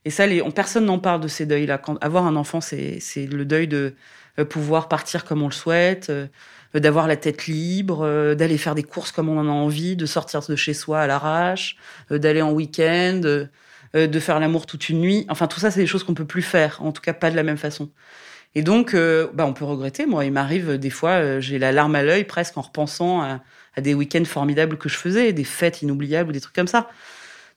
Et 0.05 0.09
ça, 0.09 0.25
les, 0.25 0.41
on, 0.41 0.51
personne 0.51 0.85
n'en 0.85 0.99
parle 0.99 1.21
de 1.21 1.27
ces 1.27 1.45
deuils-là. 1.45 1.77
Quand 1.77 1.97
avoir 2.03 2.25
un 2.25 2.35
enfant, 2.35 2.61
c'est 2.61 2.99
le 3.15 3.45
deuil 3.45 3.67
de 3.67 3.93
euh, 4.39 4.45
pouvoir 4.45 4.87
partir 4.87 5.25
comme 5.25 5.41
on 5.41 5.47
le 5.47 5.53
souhaite, 5.53 6.09
euh, 6.09 6.27
d'avoir 6.73 7.07
la 7.07 7.17
tête 7.17 7.47
libre, 7.47 8.01
euh, 8.03 8.35
d'aller 8.35 8.57
faire 8.57 8.75
des 8.75 8.83
courses 8.83 9.11
comme 9.11 9.29
on 9.29 9.37
en 9.37 9.47
a 9.47 9.51
envie, 9.51 9.95
de 9.95 10.05
sortir 10.05 10.41
de 10.41 10.55
chez 10.55 10.73
soi 10.73 11.01
à 11.01 11.07
l'arrache, 11.07 11.77
d'aller 12.09 12.41
en 12.41 12.51
week-end, 12.51 13.21
de 13.93 14.19
faire 14.19 14.39
l'amour 14.39 14.65
toute 14.65 14.89
une 14.89 14.99
nuit. 14.99 15.25
Enfin, 15.29 15.47
tout 15.47 15.59
ça, 15.59 15.71
c'est 15.71 15.81
des 15.81 15.87
choses 15.87 16.03
qu'on 16.03 16.13
peut 16.13 16.25
plus 16.25 16.43
faire. 16.43 16.81
En 16.81 16.91
tout 16.91 17.01
cas, 17.01 17.13
pas 17.13 17.31
de 17.31 17.35
la 17.35 17.43
même 17.43 17.57
façon. 17.57 17.89
Et 18.55 18.61
donc, 18.61 18.95
bah, 19.33 19.45
on 19.45 19.53
peut 19.53 19.65
regretter. 19.65 20.05
Moi, 20.05 20.25
il 20.25 20.31
m'arrive 20.31 20.77
des 20.77 20.89
fois, 20.89 21.39
j'ai 21.39 21.59
la 21.59 21.71
larme 21.71 21.95
à 21.95 22.03
l'œil 22.03 22.23
presque 22.23 22.57
en 22.57 22.61
repensant 22.61 23.21
à, 23.21 23.41
à 23.75 23.81
des 23.81 23.93
week-ends 23.93 24.25
formidables 24.25 24.77
que 24.77 24.89
je 24.89 24.95
faisais, 24.95 25.33
des 25.33 25.43
fêtes 25.43 25.81
inoubliables 25.81 26.29
ou 26.29 26.33
des 26.33 26.41
trucs 26.41 26.55
comme 26.55 26.67
ça. 26.67 26.89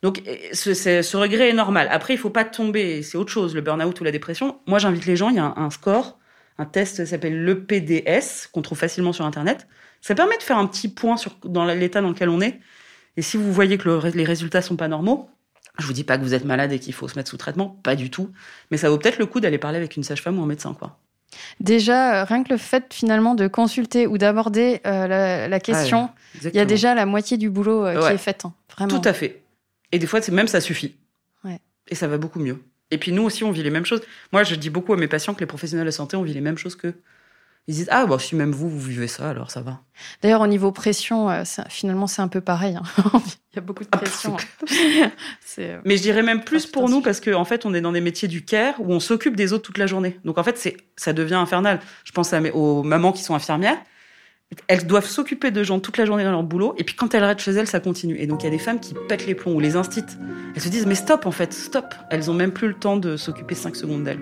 Donc, 0.03 0.23
ce, 0.53 0.75
ce, 0.75 1.17
regret 1.17 1.51
est 1.51 1.55
normal. 1.55 1.89
Après, 1.91 2.15
il 2.15 2.17
faut 2.17 2.31
pas 2.31 2.45
tomber, 2.45 3.03
c'est 3.03 3.17
autre 3.17 3.31
chose, 3.31 3.55
le 3.55 3.61
burn-out 3.61 4.01
ou 4.01 4.05
la 4.05 4.11
dépression. 4.11 4.59
Moi, 4.67 4.79
j'invite 4.79 5.07
les 5.07 5.15
gens, 5.15 5.29
il 5.29 5.37
y 5.37 5.39
a 5.39 5.55
un, 5.57 5.71
score, 5.71 6.19
un 6.59 6.65
test 6.65 7.03
qui 7.03 7.07
s'appelle 7.07 7.45
l'EPDS, 7.45 8.49
qu'on 8.53 8.63
trouve 8.63 8.79
facilement 8.79 9.13
sur 9.13 9.25
Internet. 9.25 9.69
Ça 10.01 10.17
permet 10.17 10.37
de 10.37 10.43
faire 10.43 10.59
un 10.59 10.67
petit 10.67 10.89
point 10.89 11.17
sur, 11.17 11.37
dans 11.45 11.65
l'état 11.65 12.01
dans 12.01 12.09
lequel 12.09 12.29
on 12.29 12.41
est. 12.41 12.59
Et 13.17 13.23
si 13.23 13.37
vous 13.37 13.53
voyez 13.53 13.79
que 13.79 14.11
les 14.17 14.25
résultats 14.25 14.63
sont 14.63 14.77
pas 14.77 14.89
normaux, 14.89 15.31
je 15.79 15.87
vous 15.87 15.93
dis 15.93 16.05
pas 16.05 16.19
que 16.19 16.23
vous 16.23 16.35
êtes 16.35 16.45
malade 16.45 16.73
et 16.73 16.79
qu'il 16.79 16.93
faut 16.93 17.09
se 17.09 17.17
mettre 17.17 17.31
sous 17.31 17.37
traitement, 17.37 17.81
pas 17.83 17.95
du 17.95 18.11
tout. 18.11 18.31
Mais 18.71 18.77
ça 18.77 18.91
vaut 18.91 18.99
peut-être 18.99 19.19
le 19.19 19.27
coup 19.27 19.41
d'aller 19.41 19.59
parler 19.59 19.79
avec 19.79 19.97
une 19.97 20.03
sage-femme 20.03 20.39
ou 20.39 20.43
un 20.43 20.47
médecin, 20.47 20.75
quoi. 20.75 20.99
Déjà, 21.61 22.23
euh, 22.23 22.25
rien 22.25 22.43
que 22.43 22.51
le 22.51 22.59
fait 22.59 22.93
finalement 22.93 23.35
de 23.35 23.47
consulter 23.49 24.07
ou 24.07 24.19
d'aborder 24.19 24.81
euh, 24.87 25.49
la, 25.49 25.61
question, 25.61 26.11
il 26.45 26.55
y 26.55 26.59
a 26.59 26.67
déjà 26.67 26.95
la 26.95 27.07
moitié 27.07 27.39
du 27.39 27.49
boulot 27.49 27.87
euh, 27.87 28.01
qui 28.01 28.15
est 28.15 28.19
fait. 28.19 28.45
Hein, 28.45 28.53
vraiment. 28.77 29.01
Tout 29.01 29.09
à 29.09 29.15
fait. 29.15 29.42
Et 29.93 29.99
des 29.99 30.07
fois, 30.07 30.21
même 30.31 30.49
ça 30.49 30.61
suffit. 30.61 30.97
Et 31.89 31.95
ça 31.95 32.07
va 32.07 32.17
beaucoup 32.17 32.39
mieux. 32.39 32.63
Et 32.91 32.99
puis 32.99 33.11
nous 33.11 33.23
aussi, 33.23 33.43
on 33.43 33.51
vit 33.51 33.63
les 33.63 33.71
mêmes 33.71 33.85
choses. 33.85 34.03
Moi, 34.33 34.45
je 34.45 34.55
dis 34.55 34.71
beaucoup 34.71 34.93
à 34.93 34.97
mes 34.97 35.09
patients 35.09 35.35
que 35.35 35.41
les 35.41 35.47
professionnels 35.47 35.87
de 35.87 35.91
santé, 35.91 36.17
on 36.17 36.23
vit 36.23 36.33
les 36.33 36.41
mêmes 36.41 36.59
choses 36.59 36.77
qu'eux. 36.77 36.95
Ils 37.69 37.75
disent 37.77 37.89
ah 37.93 38.07
bah 38.07 38.19
si 38.19 38.35
même 38.35 38.51
vous 38.51 38.69
vous 38.69 38.81
vivez 38.81 39.07
ça 39.07 39.31
alors 39.31 39.53
ça 39.53 39.61
va. 39.61 39.83
D'ailleurs 40.21 40.41
au 40.41 40.49
niveau 40.49 40.73
pression 40.73 41.31
euh, 41.31 41.45
finalement 41.69 42.09
c'est 42.09 42.21
un 42.21 42.27
peu 42.27 42.41
pareil. 42.41 42.75
Hein. 42.75 42.83
Il 43.53 43.57
y 43.57 43.59
a 43.59 43.61
beaucoup 43.61 43.85
de 43.85 43.89
ah, 43.93 43.99
pression. 43.99 44.37
Euh, 45.59 45.81
Mais 45.85 45.99
je 45.99 46.03
dirais 46.03 46.23
même 46.23 46.43
plus 46.43 46.65
pour 46.67 46.89
nous 46.89 47.03
parce 47.03 47.21
qu'en 47.21 47.35
en 47.35 47.45
fait 47.45 47.67
on 47.67 47.75
est 47.75 47.83
dans 47.83 47.93
des 47.93 48.01
métiers 48.01 48.27
du 48.27 48.43
care 48.43 48.75
où 48.81 48.91
on 48.91 49.01
s'occupe 49.01 49.37
des 49.37 49.53
autres 49.53 49.65
toute 49.65 49.77
la 49.77 49.87
journée. 49.87 50.19
Donc 50.25 50.39
en 50.39 50.43
fait 50.43 50.57
c'est 50.57 50.79
ça 50.97 51.13
devient 51.13 51.35
infernal. 51.35 51.79
Je 52.05 52.13
pense 52.13 52.33
à 52.33 52.41
mes, 52.41 52.51
aux 52.51 52.83
mamans 52.83 53.13
qui 53.13 53.23
sont 53.23 53.35
infirmières 53.35 53.79
elles 54.69 54.87
doivent 54.87 55.07
s'occuper 55.07 55.51
de 55.51 55.63
gens 55.63 55.81
toute 55.81 55.97
la 55.97 56.05
journée 56.05 56.25
dans 56.25 56.31
leur 56.31 56.43
boulot, 56.43 56.75
et 56.79 56.85
puis 56.85 56.95
quand 56.95 57.15
elles 57.15 57.25
restent 57.25 57.41
chez 57.41 57.53
elles, 57.53 57.67
ça 57.67 57.81
continue. 57.81 58.17
Et 58.19 58.27
donc 58.27 58.43
il 58.43 58.45
y 58.45 58.49
a 58.49 58.51
des 58.51 58.59
femmes 58.59 58.81
qui 58.81 58.95
pètent 59.09 59.27
les 59.27 59.35
plombs 59.35 59.55
ou 59.55 59.61
les 59.61 59.77
institent. 59.77 60.19
Elles 60.55 60.63
se 60.63 60.69
disent 60.69 60.87
mais 60.87 60.95
stop 60.95 61.27
en 61.27 61.31
fait, 61.31 61.53
stop. 61.53 61.95
Elles 62.11 62.31
ont 62.31 62.35
même 62.35 62.53
plus 62.53 62.69
le 62.69 62.75
temps 62.75 62.97
de 62.97 63.17
s'occuper 63.17 63.55
5 63.55 63.77
secondes 63.77 64.05
d'elles. 64.05 64.21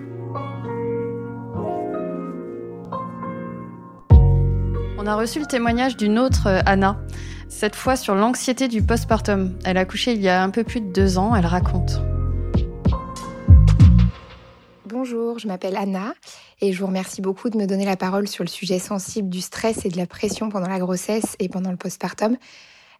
On 4.97 5.07
a 5.07 5.15
reçu 5.15 5.39
le 5.39 5.47
témoignage 5.47 5.97
d'une 5.97 6.19
autre 6.19 6.47
euh, 6.47 6.61
Anna, 6.67 7.01
cette 7.49 7.75
fois 7.75 7.95
sur 7.95 8.13
l'anxiété 8.13 8.67
du 8.67 8.83
postpartum. 8.83 9.57
Elle 9.65 9.77
a 9.77 9.85
couché 9.85 10.13
il 10.13 10.21
y 10.21 10.29
a 10.29 10.43
un 10.43 10.51
peu 10.51 10.63
plus 10.63 10.79
de 10.79 10.91
deux 10.91 11.17
ans, 11.17 11.35
elle 11.35 11.47
raconte. 11.47 11.99
Bonjour, 14.91 15.39
je 15.39 15.47
m'appelle 15.47 15.77
Anna 15.77 16.13
et 16.59 16.73
je 16.73 16.79
vous 16.81 16.87
remercie 16.87 17.21
beaucoup 17.21 17.49
de 17.49 17.57
me 17.57 17.65
donner 17.65 17.85
la 17.85 17.95
parole 17.95 18.27
sur 18.27 18.43
le 18.43 18.49
sujet 18.49 18.77
sensible 18.77 19.29
du 19.29 19.39
stress 19.39 19.85
et 19.85 19.89
de 19.89 19.95
la 19.95 20.05
pression 20.05 20.49
pendant 20.49 20.67
la 20.67 20.79
grossesse 20.79 21.37
et 21.39 21.47
pendant 21.47 21.71
le 21.71 21.77
postpartum. 21.77 22.35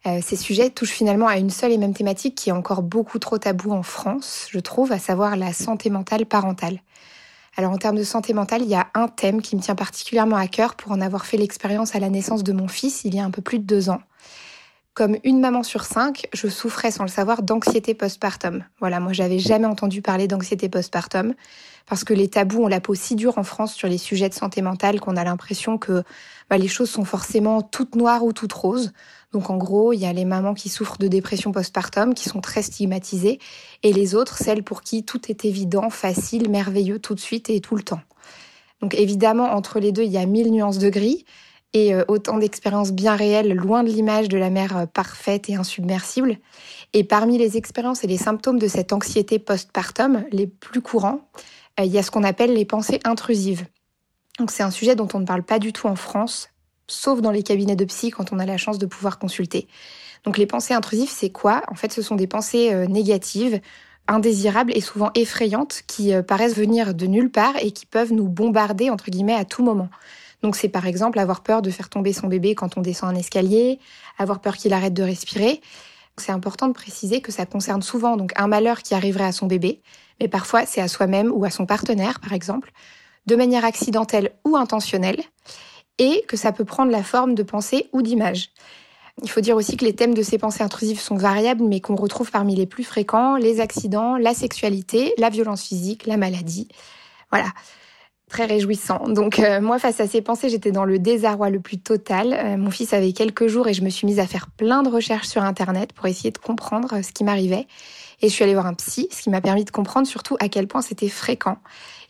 Euh, 0.06 0.20
ces 0.22 0.36
sujets 0.36 0.70
touchent 0.70 0.92
finalement 0.92 1.26
à 1.26 1.36
une 1.36 1.50
seule 1.50 1.70
et 1.70 1.76
même 1.76 1.92
thématique 1.92 2.34
qui 2.34 2.48
est 2.48 2.52
encore 2.52 2.82
beaucoup 2.82 3.18
trop 3.18 3.36
tabou 3.36 3.72
en 3.72 3.82
France, 3.82 4.48
je 4.50 4.58
trouve, 4.58 4.90
à 4.90 4.98
savoir 4.98 5.36
la 5.36 5.52
santé 5.52 5.90
mentale 5.90 6.24
parentale. 6.24 6.80
Alors 7.58 7.72
en 7.72 7.78
termes 7.78 7.96
de 7.96 8.04
santé 8.04 8.32
mentale, 8.32 8.62
il 8.62 8.70
y 8.70 8.74
a 8.74 8.88
un 8.94 9.08
thème 9.08 9.42
qui 9.42 9.54
me 9.54 9.60
tient 9.60 9.74
particulièrement 9.74 10.36
à 10.36 10.46
cœur 10.46 10.76
pour 10.76 10.92
en 10.92 11.00
avoir 11.02 11.26
fait 11.26 11.36
l'expérience 11.36 11.94
à 11.94 11.98
la 11.98 12.08
naissance 12.08 12.42
de 12.42 12.54
mon 12.54 12.68
fils 12.68 13.04
il 13.04 13.14
y 13.14 13.20
a 13.20 13.24
un 13.24 13.30
peu 13.30 13.42
plus 13.42 13.58
de 13.58 13.64
deux 13.64 13.90
ans. 13.90 14.00
Comme 14.94 15.16
une 15.24 15.40
maman 15.40 15.62
sur 15.62 15.84
cinq, 15.84 16.28
je 16.34 16.48
souffrais 16.48 16.90
sans 16.90 17.04
le 17.04 17.08
savoir 17.08 17.42
d'anxiété 17.42 17.94
postpartum. 17.94 18.62
Voilà, 18.78 19.00
moi 19.00 19.14
j'avais 19.14 19.38
jamais 19.38 19.66
entendu 19.66 20.02
parler 20.02 20.28
d'anxiété 20.28 20.68
postpartum 20.68 21.32
parce 21.86 22.04
que 22.04 22.12
les 22.12 22.28
tabous 22.28 22.64
ont 22.64 22.68
la 22.68 22.80
peau 22.80 22.94
si 22.94 23.16
dure 23.16 23.38
en 23.38 23.42
France 23.42 23.72
sur 23.72 23.88
les 23.88 23.96
sujets 23.96 24.28
de 24.28 24.34
santé 24.34 24.60
mentale 24.60 25.00
qu'on 25.00 25.16
a 25.16 25.24
l'impression 25.24 25.78
que 25.78 26.02
bah, 26.50 26.58
les 26.58 26.68
choses 26.68 26.90
sont 26.90 27.06
forcément 27.06 27.62
toutes 27.62 27.96
noires 27.96 28.22
ou 28.22 28.34
toutes 28.34 28.52
roses. 28.52 28.92
Donc 29.32 29.48
en 29.48 29.56
gros, 29.56 29.94
il 29.94 29.98
y 29.98 30.04
a 30.04 30.12
les 30.12 30.26
mamans 30.26 30.52
qui 30.52 30.68
souffrent 30.68 30.98
de 30.98 31.08
dépression 31.08 31.52
postpartum, 31.52 32.12
qui 32.12 32.28
sont 32.28 32.42
très 32.42 32.62
stigmatisées, 32.62 33.38
et 33.82 33.94
les 33.94 34.14
autres, 34.14 34.36
celles 34.36 34.62
pour 34.62 34.82
qui 34.82 35.04
tout 35.04 35.30
est 35.30 35.46
évident, 35.46 35.88
facile, 35.88 36.50
merveilleux 36.50 36.98
tout 36.98 37.14
de 37.14 37.20
suite 37.20 37.48
et 37.48 37.60
tout 37.60 37.76
le 37.76 37.82
temps. 37.82 38.02
Donc 38.82 38.94
évidemment, 38.94 39.54
entre 39.54 39.80
les 39.80 39.90
deux, 39.90 40.02
il 40.02 40.12
y 40.12 40.18
a 40.18 40.26
mille 40.26 40.50
nuances 40.50 40.78
de 40.78 40.90
gris 40.90 41.24
et 41.74 41.94
euh, 41.94 42.04
autant 42.08 42.38
d'expériences 42.38 42.92
bien 42.92 43.16
réelles, 43.16 43.54
loin 43.54 43.82
de 43.82 43.88
l'image 43.88 44.28
de 44.28 44.38
la 44.38 44.50
mère 44.50 44.76
euh, 44.76 44.86
parfaite 44.86 45.48
et 45.48 45.54
insubmersible. 45.54 46.36
Et 46.92 47.04
parmi 47.04 47.38
les 47.38 47.56
expériences 47.56 48.04
et 48.04 48.06
les 48.06 48.18
symptômes 48.18 48.58
de 48.58 48.68
cette 48.68 48.92
anxiété 48.92 49.38
postpartum, 49.38 50.24
les 50.30 50.46
plus 50.46 50.82
courants, 50.82 51.28
euh, 51.80 51.84
il 51.84 51.92
y 51.92 51.98
a 51.98 52.02
ce 52.02 52.10
qu'on 52.10 52.24
appelle 52.24 52.52
les 52.52 52.64
pensées 52.64 53.00
intrusives. 53.04 53.64
Donc 54.38 54.50
c'est 54.50 54.62
un 54.62 54.70
sujet 54.70 54.94
dont 54.94 55.08
on 55.14 55.20
ne 55.20 55.26
parle 55.26 55.42
pas 55.42 55.58
du 55.58 55.72
tout 55.72 55.86
en 55.86 55.96
France, 55.96 56.50
sauf 56.88 57.20
dans 57.20 57.30
les 57.30 57.42
cabinets 57.42 57.76
de 57.76 57.84
psy 57.84 58.10
quand 58.10 58.32
on 58.32 58.38
a 58.38 58.46
la 58.46 58.58
chance 58.58 58.78
de 58.78 58.86
pouvoir 58.86 59.18
consulter. 59.18 59.68
Donc 60.24 60.38
les 60.38 60.46
pensées 60.46 60.74
intrusives, 60.74 61.10
c'est 61.10 61.30
quoi? 61.30 61.62
En 61.68 61.74
fait, 61.74 61.92
ce 61.92 62.00
sont 62.00 62.14
des 62.14 62.26
pensées 62.26 62.86
négatives, 62.86 63.60
indésirables 64.06 64.72
et 64.74 64.80
souvent 64.80 65.10
effrayantes 65.14 65.82
qui 65.86 66.12
paraissent 66.26 66.56
venir 66.56 66.94
de 66.94 67.06
nulle 67.06 67.30
part 67.30 67.56
et 67.60 67.72
qui 67.72 67.86
peuvent 67.86 68.12
nous 68.12 68.28
bombarder 68.28 68.88
entre 68.88 69.10
guillemets 69.10 69.34
à 69.34 69.44
tout 69.44 69.64
moment. 69.64 69.88
Donc 70.42 70.56
c'est 70.56 70.68
par 70.68 70.86
exemple 70.86 71.18
avoir 71.18 71.42
peur 71.42 71.62
de 71.62 71.70
faire 71.70 71.88
tomber 71.88 72.12
son 72.12 72.26
bébé 72.26 72.54
quand 72.54 72.76
on 72.76 72.80
descend 72.80 73.14
un 73.14 73.18
escalier, 73.18 73.78
avoir 74.18 74.40
peur 74.40 74.56
qu'il 74.56 74.72
arrête 74.72 74.94
de 74.94 75.02
respirer. 75.02 75.60
C'est 76.18 76.32
important 76.32 76.68
de 76.68 76.72
préciser 76.72 77.20
que 77.20 77.32
ça 77.32 77.46
concerne 77.46 77.82
souvent 77.82 78.16
donc 78.16 78.32
un 78.36 78.46
malheur 78.46 78.82
qui 78.82 78.94
arriverait 78.94 79.24
à 79.24 79.32
son 79.32 79.46
bébé, 79.46 79.80
mais 80.20 80.28
parfois 80.28 80.66
c'est 80.66 80.80
à 80.80 80.88
soi-même 80.88 81.30
ou 81.32 81.44
à 81.44 81.50
son 81.50 81.64
partenaire, 81.64 82.20
par 82.20 82.32
exemple, 82.32 82.72
de 83.26 83.36
manière 83.36 83.64
accidentelle 83.64 84.32
ou 84.44 84.56
intentionnelle, 84.56 85.22
et 85.98 86.24
que 86.28 86.36
ça 86.36 86.52
peut 86.52 86.64
prendre 86.64 86.90
la 86.90 87.02
forme 87.02 87.34
de 87.34 87.42
pensées 87.42 87.88
ou 87.92 88.02
d'images. 88.02 88.50
Il 89.22 89.30
faut 89.30 89.40
dire 89.40 89.56
aussi 89.56 89.76
que 89.76 89.84
les 89.84 89.94
thèmes 89.94 90.14
de 90.14 90.22
ces 90.22 90.38
pensées 90.38 90.62
intrusives 90.62 91.00
sont 91.00 91.16
variables, 91.16 91.62
mais 91.62 91.80
qu'on 91.80 91.96
retrouve 91.96 92.30
parmi 92.30 92.56
les 92.56 92.66
plus 92.66 92.84
fréquents 92.84 93.36
les 93.36 93.60
accidents, 93.60 94.16
la 94.16 94.34
sexualité, 94.34 95.14
la 95.18 95.28
violence 95.28 95.62
physique, 95.62 96.06
la 96.06 96.16
maladie. 96.16 96.68
Voilà, 97.30 97.48
très 98.32 98.46
réjouissant. 98.46 99.08
Donc 99.08 99.38
euh, 99.38 99.60
moi, 99.60 99.78
face 99.78 100.00
à 100.00 100.08
ces 100.08 100.22
pensées, 100.22 100.48
j'étais 100.48 100.72
dans 100.72 100.86
le 100.86 100.98
désarroi 100.98 101.50
le 101.50 101.60
plus 101.60 101.78
total. 101.78 102.32
Euh, 102.32 102.56
mon 102.56 102.70
fils 102.70 102.94
avait 102.94 103.12
quelques 103.12 103.46
jours 103.46 103.68
et 103.68 103.74
je 103.74 103.82
me 103.82 103.90
suis 103.90 104.06
mise 104.06 104.18
à 104.18 104.26
faire 104.26 104.48
plein 104.48 104.82
de 104.82 104.88
recherches 104.88 105.28
sur 105.28 105.42
Internet 105.42 105.92
pour 105.92 106.06
essayer 106.06 106.30
de 106.30 106.38
comprendre 106.38 106.94
euh, 106.94 107.02
ce 107.02 107.12
qui 107.12 107.24
m'arrivait. 107.24 107.66
Et 108.22 108.28
je 108.28 108.32
suis 108.32 108.42
allée 108.42 108.54
voir 108.54 108.64
un 108.64 108.72
psy, 108.72 109.08
ce 109.10 109.22
qui 109.22 109.30
m'a 109.30 109.42
permis 109.42 109.64
de 109.64 109.70
comprendre 109.70 110.06
surtout 110.06 110.36
à 110.40 110.48
quel 110.48 110.66
point 110.66 110.80
c'était 110.80 111.10
fréquent. 111.10 111.58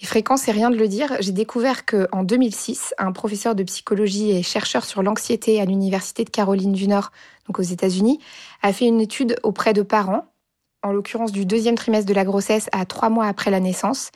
Et 0.00 0.06
fréquent, 0.06 0.36
c'est 0.36 0.52
rien 0.52 0.70
de 0.70 0.76
le 0.76 0.86
dire. 0.86 1.12
J'ai 1.18 1.32
découvert 1.32 1.84
que 1.86 2.06
en 2.12 2.22
2006, 2.22 2.94
un 2.98 3.10
professeur 3.10 3.56
de 3.56 3.64
psychologie 3.64 4.30
et 4.30 4.44
chercheur 4.44 4.84
sur 4.84 5.02
l'anxiété 5.02 5.60
à 5.60 5.64
l'université 5.64 6.22
de 6.22 6.30
Caroline 6.30 6.72
du 6.72 6.86
Nord, 6.86 7.10
donc 7.48 7.58
aux 7.58 7.62
États-Unis, 7.62 8.20
a 8.62 8.72
fait 8.72 8.86
une 8.86 9.00
étude 9.00 9.40
auprès 9.42 9.72
de 9.72 9.82
parents, 9.82 10.26
en 10.84 10.92
l'occurrence 10.92 11.32
du 11.32 11.46
deuxième 11.46 11.74
trimestre 11.74 12.08
de 12.08 12.14
la 12.14 12.24
grossesse 12.24 12.68
à 12.70 12.84
trois 12.84 13.08
mois 13.08 13.26
après 13.26 13.50
la 13.50 13.58
naissance. 13.58 14.12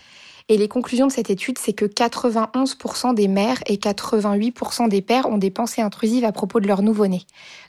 Et 0.48 0.56
les 0.56 0.68
conclusions 0.68 1.08
de 1.08 1.12
cette 1.12 1.28
étude, 1.30 1.58
c'est 1.58 1.72
que 1.72 1.84
91% 1.84 3.14
des 3.14 3.26
mères 3.26 3.58
et 3.66 3.78
88% 3.78 4.88
des 4.88 5.02
pères 5.02 5.26
ont 5.26 5.38
des 5.38 5.50
pensées 5.50 5.82
intrusives 5.82 6.24
à 6.24 6.30
propos 6.30 6.60
de 6.60 6.68
leur 6.68 6.82
nouveau-né. 6.82 7.22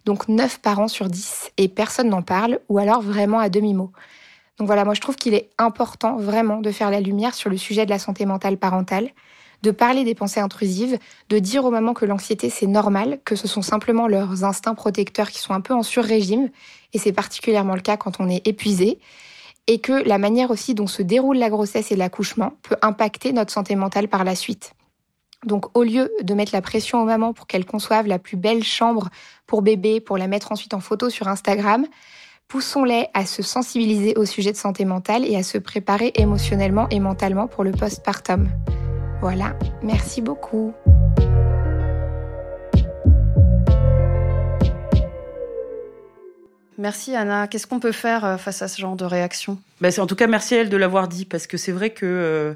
Donc 0.05 0.27
9 0.27 0.59
parents 0.59 0.87
sur 0.87 1.07
10 1.07 1.51
et 1.57 1.69
personne 1.69 2.09
n'en 2.09 2.21
parle 2.21 2.59
ou 2.69 2.77
alors 2.77 3.01
vraiment 3.01 3.39
à 3.39 3.49
demi-mot. 3.49 3.91
Donc 4.59 4.67
voilà, 4.67 4.85
moi 4.85 4.93
je 4.93 5.01
trouve 5.01 5.15
qu'il 5.15 5.33
est 5.33 5.49
important 5.57 6.17
vraiment 6.17 6.61
de 6.61 6.71
faire 6.71 6.91
la 6.91 7.01
lumière 7.01 7.33
sur 7.33 7.49
le 7.49 7.57
sujet 7.57 7.85
de 7.85 7.89
la 7.89 7.99
santé 7.99 8.27
mentale 8.27 8.57
parentale, 8.57 9.09
de 9.63 9.71
parler 9.71 10.03
des 10.03 10.13
pensées 10.13 10.39
intrusives, 10.39 10.99
de 11.29 11.39
dire 11.39 11.65
aux 11.65 11.71
mamans 11.71 11.95
que 11.95 12.05
l'anxiété 12.05 12.51
c'est 12.51 12.67
normal, 12.67 13.19
que 13.25 13.35
ce 13.35 13.47
sont 13.47 13.63
simplement 13.63 14.07
leurs 14.07 14.43
instincts 14.43 14.75
protecteurs 14.75 15.31
qui 15.31 15.39
sont 15.39 15.53
un 15.53 15.61
peu 15.61 15.73
en 15.73 15.81
sur-régime, 15.81 16.49
et 16.93 16.99
c'est 16.99 17.11
particulièrement 17.11 17.73
le 17.73 17.81
cas 17.81 17.97
quand 17.97 18.19
on 18.19 18.29
est 18.29 18.45
épuisé, 18.47 18.99
et 19.67 19.80
que 19.80 19.93
la 20.08 20.17
manière 20.17 20.49
aussi 20.49 20.73
dont 20.73 20.88
se 20.88 21.01
déroule 21.01 21.38
la 21.38 21.49
grossesse 21.49 21.91
et 21.91 21.95
l'accouchement 21.95 22.53
peut 22.63 22.77
impacter 22.82 23.34
notre 23.34 23.51
santé 23.51 23.75
mentale 23.75 24.08
par 24.08 24.23
la 24.23 24.36
suite. 24.36 24.73
Donc 25.45 25.77
au 25.77 25.84
lieu 25.84 26.12
de 26.21 26.34
mettre 26.34 26.53
la 26.53 26.62
pression 26.62 27.01
aux 27.01 27.06
mamans 27.06 27.34
pour 27.34 27.45
qu'elles 27.45 27.65
conçoivent 27.65 28.08
la 28.08 28.19
plus 28.19 28.38
belle 28.38 28.63
chambre 28.63 29.10
pour 29.45 29.62
bébé, 29.62 29.99
pour 29.99 30.17
la 30.17 30.27
mettre 30.27 30.51
ensuite 30.51 30.73
en 30.73 30.80
photo 30.80 31.10
sur 31.10 31.27
Instagram, 31.27 31.86
poussons-les 32.47 33.08
à 33.13 33.25
se 33.25 33.43
sensibiliser 33.43 34.15
au 34.15 34.25
sujet 34.25 34.51
de 34.51 34.58
santé 34.58 34.86
mentale 34.86 35.25
et 35.25 35.36
à 35.36 35.43
se 35.43 35.58
préparer 35.58 36.12
émotionnellement 36.15 36.88
et 36.89 36.99
mentalement 36.99 37.47
pour 37.47 37.63
le 37.63 37.71
postpartum. 37.71 38.49
Voilà, 39.21 39.56
merci 39.84 40.21
beaucoup. 40.21 40.73
Merci 46.77 47.15
Anna. 47.15 47.47
Qu'est-ce 47.47 47.65
qu'on 47.65 47.79
peut 47.79 47.91
faire 47.91 48.23
euh, 48.23 48.37
face 48.37 48.61
à 48.61 48.67
ce 48.67 48.79
genre 48.79 48.95
de 48.95 49.05
réaction? 49.05 49.59
Bah, 49.81 49.89
En 49.97 50.05
tout 50.05 50.15
cas, 50.15 50.27
merci 50.27 50.55
à 50.55 50.59
elle 50.59 50.69
de 50.69 50.77
l'avoir 50.77 51.07
dit, 51.07 51.25
parce 51.25 51.47
que 51.47 51.57
c'est 51.57 51.71
vrai 51.71 51.89
que 51.89 52.05
euh, 52.05 52.53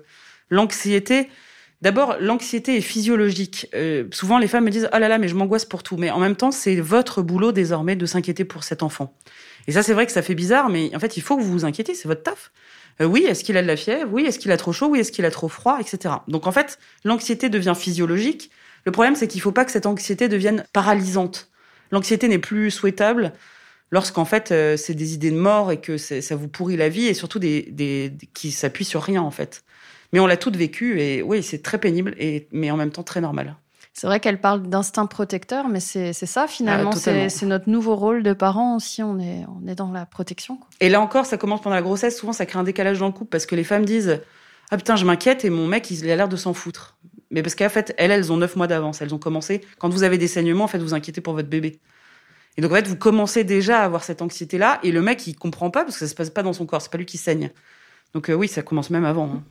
l'anxiété, 0.51 1.27
d'abord, 1.81 2.17
l'anxiété 2.19 2.77
est 2.77 2.81
physiologique. 2.81 3.67
Euh, 3.73 4.05
souvent, 4.11 4.37
les 4.37 4.47
femmes 4.47 4.65
me 4.65 4.69
disent, 4.69 4.89
oh 4.93 4.97
là 4.99 5.07
là, 5.07 5.17
mais 5.17 5.27
je 5.27 5.35
m'angoisse 5.35 5.65
pour 5.65 5.81
tout. 5.81 5.97
Mais 5.97 6.11
en 6.11 6.19
même 6.19 6.35
temps, 6.35 6.51
c'est 6.51 6.75
votre 6.75 7.23
boulot 7.23 7.51
désormais 7.51 7.95
de 7.95 8.05
s'inquiéter 8.05 8.45
pour 8.45 8.63
cet 8.63 8.83
enfant. 8.83 9.13
Et 9.67 9.71
ça, 9.71 9.81
c'est 9.81 9.93
vrai 9.93 10.05
que 10.05 10.11
ça 10.11 10.21
fait 10.21 10.35
bizarre, 10.35 10.69
mais 10.69 10.95
en 10.95 10.99
fait, 10.99 11.17
il 11.17 11.21
faut 11.21 11.35
que 11.35 11.41
vous 11.41 11.51
vous 11.51 11.65
inquiétiez, 11.65 11.95
c'est 11.95 12.07
votre 12.07 12.23
taf. 12.23 12.51
oui, 12.99 13.25
est-ce 13.27 13.43
qu'il 13.43 13.57
a 13.57 13.63
de 13.63 13.67
la 13.67 13.75
fièvre? 13.75 14.09
Oui, 14.11 14.23
est-ce 14.25 14.37
qu'il 14.37 14.51
a 14.51 14.57
trop 14.57 14.71
chaud? 14.71 14.87
Oui, 14.89 14.99
est-ce 14.99 15.11
qu'il 15.11 15.25
a 15.25 15.31
trop 15.31 15.49
froid 15.49 15.79
Etc. 15.79 16.13
Donc 16.27 16.45
en 16.45 16.51
fait, 16.51 16.77
l'anxiété 17.03 17.49
devient 17.49 17.73
physiologique. 17.75 18.51
Le 18.85 18.91
problème, 18.91 19.15
c'est 19.15 19.27
qu'il 19.27 19.39
ne 19.39 19.43
faut 19.43 19.51
pas 19.51 19.65
que 19.65 19.71
cette 19.71 19.85
anxiété 19.85 20.27
devienne 20.27 20.65
paralysante. 20.73 21.49
L'anxiété 21.91 22.27
n'est 22.27 22.39
plus 22.39 22.71
souhaitable 22.71 23.33
lorsqu'en 23.91 24.25
fait 24.25 24.51
euh, 24.51 24.77
c'est 24.77 24.93
des 24.93 25.13
idées 25.13 25.31
de 25.31 25.37
mort 25.37 25.71
et 25.71 25.79
que 25.79 25.97
ça 25.97 26.35
vous 26.35 26.47
pourrit 26.47 26.77
la 26.77 26.89
vie 26.89 27.07
et 27.07 27.13
surtout 27.13 27.39
des, 27.39 27.63
des, 27.63 28.13
qui 28.33 28.51
s'appuient 28.51 28.85
sur 28.85 29.03
rien 29.03 29.21
en 29.21 29.31
fait. 29.31 29.63
Mais 30.13 30.19
on 30.19 30.27
l'a 30.27 30.37
toutes 30.37 30.57
vécu 30.57 30.99
et 30.99 31.21
oui, 31.21 31.43
c'est 31.43 31.61
très 31.61 31.77
pénible 31.77 32.15
et 32.17 32.47
mais 32.51 32.71
en 32.71 32.77
même 32.77 32.91
temps 32.91 33.03
très 33.03 33.21
normal. 33.21 33.55
C'est 33.93 34.07
vrai 34.07 34.19
qu'elle 34.21 34.39
parle 34.39 34.63
d'instinct 34.63 35.05
protecteur, 35.05 35.67
mais 35.67 35.81
c'est 35.81 36.13
ça 36.13 36.47
finalement. 36.47 36.91
Ah, 36.93 37.29
c'est 37.29 37.45
notre 37.45 37.69
nouveau 37.69 37.95
rôle 37.95 38.23
de 38.23 38.31
parents 38.31 38.77
aussi. 38.77 39.03
On 39.03 39.19
est, 39.19 39.45
on 39.47 39.67
est 39.67 39.75
dans 39.75 39.91
la 39.91 40.05
protection. 40.05 40.59
Et 40.79 40.87
là 40.87 41.01
encore, 41.01 41.25
ça 41.25 41.37
commence 41.37 41.61
pendant 41.61 41.75
la 41.75 41.81
grossesse. 41.81 42.17
Souvent, 42.17 42.31
ça 42.31 42.45
crée 42.45 42.57
un 42.57 42.63
décalage 42.63 42.99
dans 42.99 43.07
le 43.07 43.11
couple 43.11 43.29
parce 43.29 43.45
que 43.45 43.53
les 43.53 43.65
femmes 43.65 43.83
disent 43.83 44.21
Ah 44.69 44.77
putain, 44.77 44.95
je 44.95 45.03
m'inquiète 45.03 45.43
et 45.43 45.49
mon 45.49 45.67
mec, 45.67 45.91
il 45.91 46.09
a 46.09 46.15
l'air 46.15 46.29
de 46.29 46.37
s'en 46.37 46.53
foutre. 46.53 46.97
Mais 47.31 47.43
parce 47.43 47.55
qu'en 47.55 47.69
fait, 47.69 47.93
elles, 47.97 48.11
elles 48.11 48.31
ont 48.31 48.37
neuf 48.37 48.55
mois 48.55 48.67
d'avance. 48.67 49.01
Elles 49.01 49.13
ont 49.13 49.19
commencé. 49.19 49.61
Quand 49.77 49.89
vous 49.89 50.03
avez 50.03 50.17
des 50.17 50.27
saignements, 50.27 50.65
en 50.65 50.67
fait, 50.67 50.79
vous 50.79 50.93
inquiétez 50.93 51.21
pour 51.21 51.33
votre 51.33 51.49
bébé. 51.49 51.79
Et 52.57 52.61
donc 52.61 52.71
en 52.71 52.75
fait, 52.75 52.87
vous 52.87 52.97
commencez 52.97 53.43
déjà 53.43 53.81
à 53.81 53.85
avoir 53.85 54.03
cette 54.03 54.21
anxiété-là, 54.21 54.79
et 54.83 54.91
le 54.91 55.01
mec 55.01 55.25
il 55.27 55.35
comprend 55.35 55.69
pas 55.69 55.83
parce 55.83 55.97
que 55.97 56.05
ça 56.05 56.09
se 56.09 56.15
passe 56.15 56.29
pas 56.29 56.43
dans 56.43 56.53
son 56.53 56.65
corps, 56.65 56.81
c'est 56.81 56.91
pas 56.91 56.97
lui 56.97 57.05
qui 57.05 57.17
saigne. 57.17 57.51
Donc 58.13 58.29
euh, 58.29 58.33
oui, 58.33 58.47
ça 58.47 58.61
commence 58.61 58.89
même 58.89 59.05
avant. 59.05 59.25
Hein. 59.25 59.43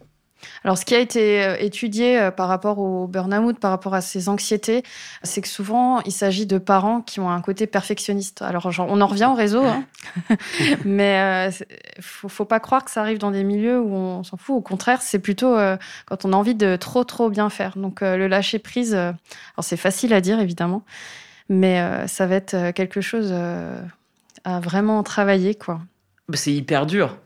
Alors, 0.65 0.79
ce 0.79 0.87
qui 0.87 0.95
a 0.95 1.01
été 1.01 1.45
euh, 1.45 1.57
étudié 1.59 2.19
euh, 2.19 2.31
par 2.31 2.49
rapport 2.49 2.79
au 2.79 3.07
burn-out, 3.07 3.59
par 3.59 3.71
rapport 3.71 3.93
à 3.93 4.01
ces 4.01 4.31
anxiétés, 4.31 4.83
c'est 5.23 5.43
que 5.43 5.49
souvent, 5.49 6.01
il 6.03 6.13
s'agit 6.13 6.47
de 6.47 6.57
parents 6.57 7.03
qui 7.03 7.21
ont 7.21 7.29
un 7.29 7.43
côté 7.43 7.67
perfectionniste. 7.67 8.41
Alors, 8.41 8.71
genre, 8.71 8.87
on 8.89 9.03
en 9.03 9.07
revient 9.07 9.29
au 9.31 9.35
réseau, 9.35 9.63
hein. 9.63 9.85
mais 10.87 11.51
il 11.97 12.03
faut, 12.03 12.31
faut 12.31 12.47
pas 12.47 12.59
croire 12.59 12.87
que 12.87 12.91
ça 12.91 13.03
arrive 13.03 13.19
dans 13.19 13.31
des 13.31 13.45
milieux 13.45 13.81
où 13.81 13.93
on 13.93 14.25
s'en 14.25 14.39
fout. 14.39 14.57
Au 14.57 14.63
contraire, 14.63 15.03
c'est 15.03 15.19
plutôt 15.19 15.57
quand 16.07 16.25
on 16.25 16.33
a 16.33 16.37
envie 16.37 16.55
de 16.55 16.77
trop, 16.77 17.05
trop 17.05 17.29
bien 17.29 17.51
faire. 17.51 17.77
Donc, 17.77 18.01
le 18.01 18.27
lâcher 18.27 18.59
prise, 18.59 18.95
alors 18.95 19.15
c'est 19.61 19.77
facile 19.77 20.15
à 20.15 20.23
dire, 20.23 20.41
évidemment, 20.41 20.85
mais 21.51 21.81
euh, 21.81 22.07
ça 22.07 22.27
va 22.27 22.37
être 22.37 22.55
euh, 22.55 22.73
quelque 22.73 23.01
chose 23.03 23.29
euh, 23.33 23.83
à 24.45 24.61
vraiment 24.61 25.03
travailler, 25.03 25.57
quoi. 25.57 25.81
Bah, 26.29 26.39
c'est 26.39 26.53
hyper 26.53 26.87
dur. 26.87 27.19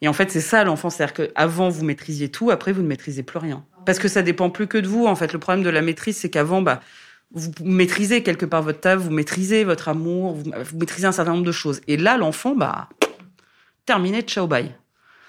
Et 0.00 0.08
en 0.08 0.14
fait, 0.14 0.30
c'est 0.30 0.40
ça 0.40 0.64
l'enfant, 0.64 0.90
c'est-à-dire 0.90 1.14
qu'avant 1.14 1.68
vous 1.68 1.84
maîtrisiez 1.84 2.30
tout, 2.30 2.50
après 2.50 2.72
vous 2.72 2.82
ne 2.82 2.88
maîtrisez 2.88 3.22
plus 3.22 3.38
rien. 3.38 3.64
Parce 3.84 3.98
que 3.98 4.08
ça 4.08 4.22
dépend 4.22 4.50
plus 4.50 4.66
que 4.66 4.78
de 4.78 4.88
vous. 4.88 5.06
En 5.06 5.14
fait, 5.14 5.32
le 5.32 5.38
problème 5.38 5.62
de 5.62 5.70
la 5.70 5.82
maîtrise, 5.82 6.16
c'est 6.16 6.30
qu'avant, 6.30 6.62
bah, 6.62 6.80
vous 7.32 7.50
maîtrisez 7.62 8.22
quelque 8.22 8.46
part 8.46 8.62
votre 8.62 8.80
table, 8.80 9.02
vous 9.02 9.10
maîtrisez 9.10 9.62
votre 9.64 9.88
amour, 9.88 10.34
vous, 10.34 10.52
maîtrisez 10.78 11.06
un 11.06 11.12
certain 11.12 11.32
nombre 11.32 11.44
de 11.46 11.52
choses. 11.52 11.82
Et 11.86 11.98
là, 11.98 12.16
l'enfant, 12.16 12.54
bah, 12.54 12.88
terminé, 13.84 14.22
ciao, 14.22 14.46
bye. 14.46 14.74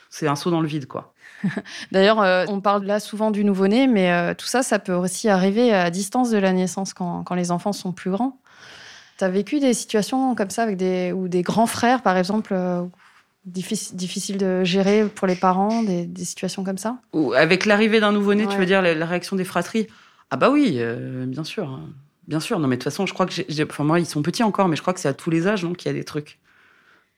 C'est 0.09 0.27
un 0.27 0.35
saut 0.35 0.51
dans 0.51 0.61
le 0.61 0.67
vide, 0.67 0.87
quoi. 0.87 1.13
D'ailleurs, 1.91 2.21
euh, 2.21 2.45
on 2.47 2.61
parle 2.61 2.85
là 2.85 2.99
souvent 2.99 3.31
du 3.31 3.43
nouveau-né, 3.43 3.87
mais 3.87 4.11
euh, 4.11 4.33
tout 4.33 4.45
ça, 4.45 4.63
ça 4.63 4.79
peut 4.79 4.93
aussi 4.93 5.29
arriver 5.29 5.73
à 5.73 5.89
distance 5.89 6.29
de 6.29 6.37
la 6.37 6.53
naissance 6.53 6.93
quand, 6.93 7.25
les 7.35 7.51
enfants 7.51 7.73
sont 7.73 7.91
plus 7.91 8.11
grands. 8.11 8.39
Tu 9.17 9.23
as 9.23 9.29
vécu 9.29 9.59
des 9.59 9.73
situations 9.73 10.35
comme 10.35 10.49
ça 10.49 10.63
avec 10.63 10.77
des, 10.77 11.11
ou 11.11 11.27
des 11.27 11.41
grands 11.41 11.67
frères, 11.67 12.01
par 12.01 12.17
exemple, 12.17 12.53
euh, 12.53 12.83
difficiles 13.45 14.37
de 14.37 14.63
gérer 14.63 15.05
pour 15.07 15.27
les 15.27 15.35
parents, 15.35 15.83
des, 15.83 16.07
situations 16.25 16.63
comme 16.63 16.77
ça? 16.77 16.97
Ou 17.13 17.33
Avec 17.33 17.65
l'arrivée 17.65 17.99
d'un 17.99 18.11
nouveau-né, 18.11 18.47
tu 18.47 18.57
veux 18.57 18.65
dire 18.65 18.81
la, 18.81 19.05
réaction 19.05 19.35
des 19.35 19.45
fratries? 19.45 19.87
Ah 20.29 20.37
bah 20.37 20.49
oui, 20.49 20.81
bien 21.27 21.43
sûr. 21.43 21.69
Hein. 21.69 21.89
Bien 22.27 22.41
sûr. 22.41 22.59
Non, 22.59 22.67
mais 22.67 22.75
de 22.75 22.81
toute 22.81 22.91
façon, 22.91 23.05
je 23.05 23.13
crois 23.13 23.25
que 23.25 23.33
j'ai. 23.47 23.63
Enfin, 23.63 23.85
moi, 23.85 24.01
ils 24.01 24.05
sont 24.05 24.21
petits 24.21 24.43
encore, 24.43 24.67
mais 24.67 24.75
je 24.75 24.81
crois 24.81 24.93
que 24.93 24.99
c'est 24.99 25.07
à 25.07 25.13
tous 25.13 25.29
les 25.29 25.47
âges 25.47 25.65
qu'il 25.77 25.89
y 25.89 25.95
a 25.95 25.97
des 25.97 26.03
trucs 26.03 26.39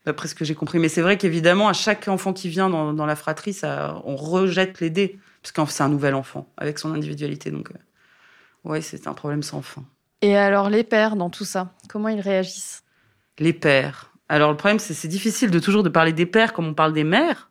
d'après 0.06 0.28
ce 0.28 0.36
que 0.36 0.46
j'ai 0.46 0.56
compris. 0.56 0.80
Mais 0.80 0.90
c'est 0.90 1.02
vrai 1.02 1.18
qu'évidemment, 1.18 1.68
à 1.68 1.74
chaque 1.74 2.08
enfant 2.08 2.34
qui 2.34 2.50
vient 2.50 2.70
dans, 2.70 3.06
la 3.06 3.16
fratrie, 3.16 3.54
ça, 3.54 4.02
on 4.06 4.16
rejette 4.16 4.80
les 4.80 4.90
dés, 4.90 5.20
parce 5.42 5.52
que 5.52 5.74
c'est 5.74 5.84
un 5.84 5.90
nouvel 5.90 6.16
enfant, 6.16 6.52
avec 6.58 6.80
son 6.80 6.94
individualité. 6.94 7.52
Donc, 7.52 7.72
euh, 7.72 8.70
ouais, 8.70 8.82
c'est 8.82 9.08
un 9.08 9.14
problème 9.14 9.44
sans 9.44 9.62
fin. 9.62 9.84
Et 10.22 10.36
alors, 10.36 10.70
les 10.70 10.84
pères 10.84 11.16
dans 11.16 11.30
tout 11.30 11.46
ça, 11.46 11.74
comment 11.88 12.10
ils 12.10 12.22
réagissent? 12.22 12.84
Les 13.38 13.54
pères. 13.54 14.12
Alors, 14.28 14.52
le 14.52 14.58
problème, 14.58 14.80
c'est 14.80 14.94
c'est 14.94 15.08
difficile 15.08 15.50
de 15.50 15.60
toujours 15.60 15.84
de 15.84 15.90
parler 15.90 16.14
des 16.14 16.26
pères 16.26 16.54
comme 16.54 16.68
on 16.68 16.74
parle 16.74 16.94
des 16.94 17.04
mères. 17.06 17.50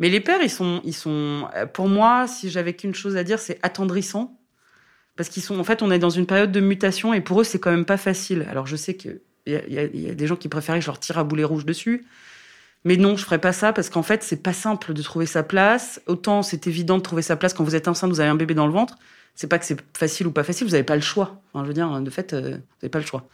Mais 0.00 0.08
les 0.08 0.20
pères, 0.20 0.42
ils 0.42 0.50
sont, 0.50 0.80
ils 0.84 0.94
sont, 0.94 1.48
pour 1.72 1.88
moi, 1.88 2.26
si 2.26 2.50
j'avais 2.50 2.74
qu'une 2.74 2.94
chose 2.94 3.16
à 3.16 3.22
dire, 3.22 3.38
c'est 3.38 3.58
attendrissant. 3.62 4.38
Parce 5.16 5.28
qu'ils 5.28 5.42
sont, 5.44 5.58
en 5.60 5.64
fait, 5.64 5.82
on 5.82 5.92
est 5.92 6.00
dans 6.00 6.10
une 6.10 6.26
période 6.26 6.50
de 6.50 6.60
mutation 6.60 7.14
et 7.14 7.20
pour 7.20 7.40
eux, 7.40 7.44
c'est 7.44 7.60
quand 7.60 7.70
même 7.70 7.84
pas 7.84 7.96
facile. 7.96 8.46
Alors, 8.50 8.66
je 8.66 8.74
sais 8.74 8.94
que 8.94 9.22
il 9.46 9.52
y, 9.68 10.10
a 10.10 10.14
des 10.14 10.26
gens 10.26 10.36
qui 10.36 10.48
préféraient 10.48 10.78
que 10.78 10.84
je 10.84 10.90
leur 10.90 10.98
tire 10.98 11.18
à 11.18 11.24
boulet 11.24 11.44
rouge 11.44 11.66
dessus. 11.66 12.06
Mais 12.84 12.96
non, 12.96 13.16
je 13.16 13.24
ferais 13.24 13.40
pas 13.40 13.52
ça 13.52 13.72
parce 13.72 13.88
qu'en 13.88 14.02
fait, 14.02 14.22
c'est 14.22 14.42
pas 14.42 14.52
simple 14.52 14.92
de 14.92 15.02
trouver 15.02 15.26
sa 15.26 15.42
place. 15.42 16.00
Autant 16.06 16.42
c'est 16.42 16.66
évident 16.66 16.98
de 16.98 17.02
trouver 17.02 17.22
sa 17.22 17.36
place 17.36 17.54
quand 17.54 17.64
vous 17.64 17.74
êtes 17.74 17.88
enceinte, 17.88 18.10
vous 18.10 18.20
avez 18.20 18.28
un 18.28 18.34
bébé 18.34 18.54
dans 18.54 18.66
le 18.66 18.72
ventre. 18.72 18.96
C'est 19.34 19.48
pas 19.48 19.58
que 19.58 19.64
c'est 19.64 19.80
facile 19.96 20.26
ou 20.26 20.30
pas 20.30 20.44
facile, 20.44 20.66
vous 20.66 20.72
n'avez 20.72 20.84
pas 20.84 20.94
le 20.94 21.02
choix. 21.02 21.42
Enfin, 21.52 21.64
je 21.64 21.68
veux 21.68 21.74
dire, 21.74 22.00
de 22.00 22.10
fait, 22.10 22.32
euh, 22.32 22.40
vous 22.40 22.76
n'avez 22.82 22.90
pas 22.90 23.00
le 23.00 23.04
choix. 23.04 23.26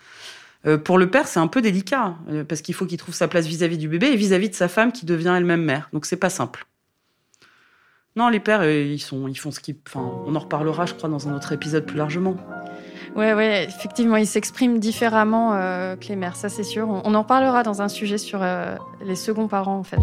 Euh, 0.67 0.79
pour 0.79 0.99
le 0.99 1.11
père, 1.11 1.27
c'est 1.27 1.41
un 1.41 1.47
peu 1.47 1.63
délicat 1.63 2.17
euh, 2.31 2.45
parce 2.45 2.63
qu'il 2.63 2.75
faut 2.75 2.87
qu'il 2.87 2.99
trouve 2.99 3.15
sa 3.15 3.29
place 3.29 3.47
vis-à-vis 3.47 3.79
du 3.79 3.89
bébé 3.89 4.09
et 4.09 4.17
vis-à-vis 4.17 4.51
de 4.51 4.55
sa 4.55 4.69
femme 4.69 4.93
qui 4.93 5.05
devient 5.05 5.35
elle-même 5.37 5.63
mère. 5.63 5.89
Donc 5.93 6.07
c'est 6.07 6.17
pas 6.17 6.31
simple. 6.31 6.67
Non, 8.17 8.29
les 8.29 8.41
pères, 8.41 8.65
ils 8.65 8.95
ils 8.95 9.39
font 9.39 9.51
ce 9.51 9.61
qu'ils. 9.61 9.77
Enfin, 9.87 10.01
on 10.27 10.35
en 10.35 10.41
reparlera, 10.41 10.87
je 10.87 10.95
crois, 10.95 11.09
dans 11.09 11.29
un 11.29 11.35
autre 11.35 11.53
épisode 11.53 11.87
plus 11.87 11.97
largement. 11.97 12.37
Ouais, 13.17 13.35
ouais, 13.35 13.65
effectivement, 13.65 14.17
ils 14.17 14.27
s'expriment 14.27 14.79
différemment 14.79 15.55
euh, 15.55 15.97
que 15.97 16.09
les 16.09 16.17
mères, 16.17 16.37
ça 16.37 16.49
c'est 16.49 16.63
sûr. 16.63 16.89
On, 16.89 17.15
en 17.15 17.25
parlera 17.25 17.63
dans 17.63 17.83
un 17.83 17.89
sujet 17.89 18.19
sur 18.19 18.41
euh, 18.43 18.77
les 19.05 19.17
seconds 19.17 19.49
parents, 19.49 19.77
en 19.77 19.83
fait. 19.83 20.01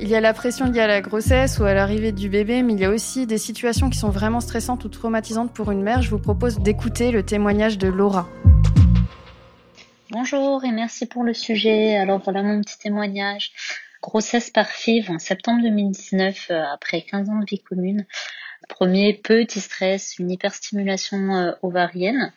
Il 0.00 0.08
y 0.08 0.14
a 0.14 0.20
la 0.20 0.32
pression 0.32 0.66
liée 0.66 0.80
à 0.80 0.86
la 0.86 1.00
grossesse 1.00 1.58
ou 1.58 1.64
à 1.64 1.74
l'arrivée 1.74 2.12
du 2.12 2.28
bébé, 2.28 2.62
mais 2.62 2.74
il 2.74 2.80
y 2.80 2.84
a 2.84 2.90
aussi 2.90 3.26
des 3.26 3.38
situations 3.38 3.90
qui 3.90 3.98
sont 3.98 4.10
vraiment 4.10 4.40
stressantes 4.40 4.84
ou 4.84 4.88
traumatisantes 4.88 5.52
pour 5.52 5.70
une 5.70 5.82
mère. 5.82 6.02
Je 6.02 6.10
vous 6.10 6.18
propose 6.18 6.58
d'écouter 6.58 7.10
le 7.10 7.22
témoignage 7.22 7.78
de 7.78 7.88
Laura. 7.88 8.28
Bonjour 10.10 10.64
et 10.64 10.72
merci 10.72 11.06
pour 11.06 11.22
le 11.22 11.34
sujet. 11.34 11.96
Alors 11.96 12.20
voilà 12.24 12.42
mon 12.42 12.60
petit 12.60 12.78
témoignage. 12.78 13.52
Grossesse 14.02 14.50
par 14.50 14.68
FIV 14.68 15.10
en 15.10 15.18
septembre 15.18 15.62
2019, 15.62 16.46
euh, 16.50 16.62
après 16.72 17.02
15 17.02 17.28
ans 17.28 17.38
de 17.38 17.44
vie 17.44 17.62
commune. 17.62 18.06
Premier, 18.68 19.14
petit 19.14 19.60
stress, 19.60 20.18
une 20.18 20.30
hyperstimulation 20.30 21.34
euh, 21.34 21.52
ovarienne 21.62 22.32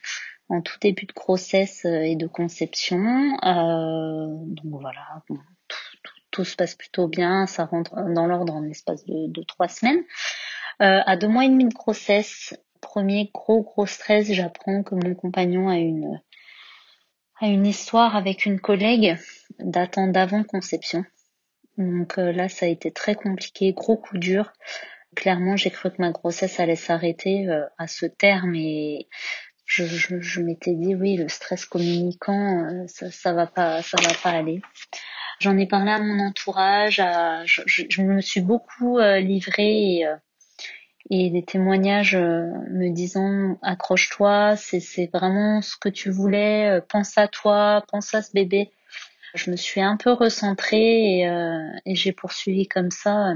en 0.49 0.61
tout 0.61 0.77
début 0.79 1.05
de 1.05 1.13
grossesse 1.13 1.85
euh, 1.85 2.01
et 2.01 2.15
de 2.15 2.27
conception. 2.27 3.37
Euh, 3.43 4.27
donc 4.29 4.81
voilà, 4.81 5.23
tout, 6.31 6.45
se 6.45 6.55
passe 6.55 6.75
plutôt 6.75 7.07
bien, 7.07 7.45
ça 7.45 7.65
rentre 7.65 7.95
dans 8.13 8.25
l'ordre 8.25 8.53
en 8.53 8.63
espace 8.63 9.05
de, 9.05 9.43
trois 9.43 9.67
semaines. 9.67 10.03
à 10.79 11.15
deux 11.15 11.27
mois 11.27 11.45
et 11.45 11.49
demi 11.49 11.65
de 11.65 11.73
grossesse, 11.73 12.55
premier 12.81 13.29
gros 13.33 13.61
gros 13.61 13.85
stress, 13.85 14.31
j'apprends 14.31 14.81
que 14.81 14.95
mon 14.95 15.13
compagnon 15.13 15.69
a 15.69 15.77
une 15.77 16.19
a 17.39 17.47
une 17.47 17.67
histoire 17.67 18.15
avec 18.15 18.45
une 18.45 18.59
collègue 18.59 19.17
datant 19.59 20.07
d'avant 20.07 20.43
conception. 20.43 21.05
Donc 21.77 22.17
là, 22.17 22.49
ça 22.49 22.65
a 22.65 22.69
été 22.69 22.91
très 22.91 23.15
compliqué, 23.15 23.73
gros 23.73 23.97
coup 23.97 24.17
dur. 24.17 24.53
Clairement, 25.15 25.55
j'ai 25.55 25.69
cru 25.69 25.91
que 25.91 26.01
ma 26.01 26.11
grossesse 26.11 26.59
allait 26.59 26.75
s'arrêter 26.75 27.47
euh, 27.49 27.65
à 27.77 27.87
ce 27.87 28.05
terme 28.05 28.55
et 28.55 29.07
je, 29.65 30.41
m'étais 30.41 30.73
dit 30.73 30.95
oui, 30.95 31.15
le 31.15 31.29
stress 31.29 31.65
communicant, 31.65 32.65
euh, 32.65 32.83
ça, 32.87 33.11
ça 33.11 33.33
va 33.33 33.47
pas, 33.47 33.81
ça 33.81 33.97
va 34.01 34.13
pas 34.21 34.31
aller. 34.31 34.61
J'en 35.39 35.57
ai 35.57 35.67
parlé 35.67 35.91
à 35.91 35.99
mon 35.99 36.19
entourage, 36.19 37.01
je, 37.45 37.61
je, 37.65 38.01
me 38.01 38.21
suis 38.21 38.41
beaucoup 38.41 38.99
euh, 38.99 39.19
livrée 39.19 40.03
et, 41.09 41.29
des 41.29 41.43
témoignages 41.43 42.15
me 42.15 42.89
disant 42.89 43.57
accroche-toi, 43.61 44.55
c'est 44.55 45.09
vraiment 45.11 45.61
ce 45.61 45.75
que 45.77 45.89
tu 45.89 46.11
voulais, 46.11 46.79
pense 46.89 47.17
à 47.17 47.27
toi, 47.27 47.83
pense 47.91 48.13
à 48.13 48.21
ce 48.21 48.31
bébé. 48.31 48.71
Je 49.35 49.51
me 49.51 49.55
suis 49.55 49.81
un 49.81 49.97
peu 49.97 50.11
recentrée 50.11 51.21
et 51.21 51.95
j'ai 51.95 52.13
poursuivi 52.13 52.67
comme 52.67 52.91
ça. 52.91 53.33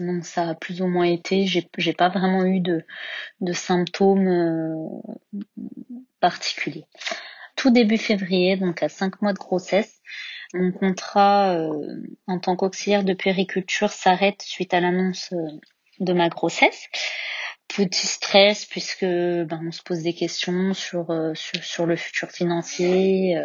Donc 0.00 0.26
ça 0.26 0.50
a 0.50 0.54
plus 0.54 0.82
ou 0.82 0.86
moins 0.86 1.06
été. 1.06 1.46
J'ai, 1.46 1.92
pas 1.92 2.08
vraiment 2.08 2.44
eu 2.44 2.60
de, 2.60 2.84
symptômes 3.52 4.28
euh, 4.28 5.12
particuliers. 6.20 6.86
Tout 7.56 7.70
début 7.70 7.98
février, 7.98 8.56
donc 8.56 8.82
à 8.82 8.88
cinq 8.88 9.22
mois 9.22 9.32
de 9.32 9.38
grossesse, 9.38 10.00
mon 10.54 10.72
contrat 10.72 11.54
euh, 11.54 12.02
en 12.26 12.38
tant 12.38 12.56
qu'auxiliaire 12.56 13.04
de 13.04 13.14
puériculture 13.14 13.90
s'arrête 13.90 14.42
suite 14.42 14.74
à 14.74 14.80
l'annonce 14.80 15.32
euh, 15.32 15.58
de 16.00 16.12
ma 16.12 16.28
grossesse. 16.28 16.86
Petit 17.68 18.06
stress 18.06 18.64
puisque 18.66 19.04
ben, 19.04 19.60
on 19.66 19.72
se 19.72 19.82
pose 19.82 20.02
des 20.02 20.14
questions 20.14 20.72
sur 20.74 21.06
le 21.10 21.96
futur 21.96 22.30
financier. 22.30 23.36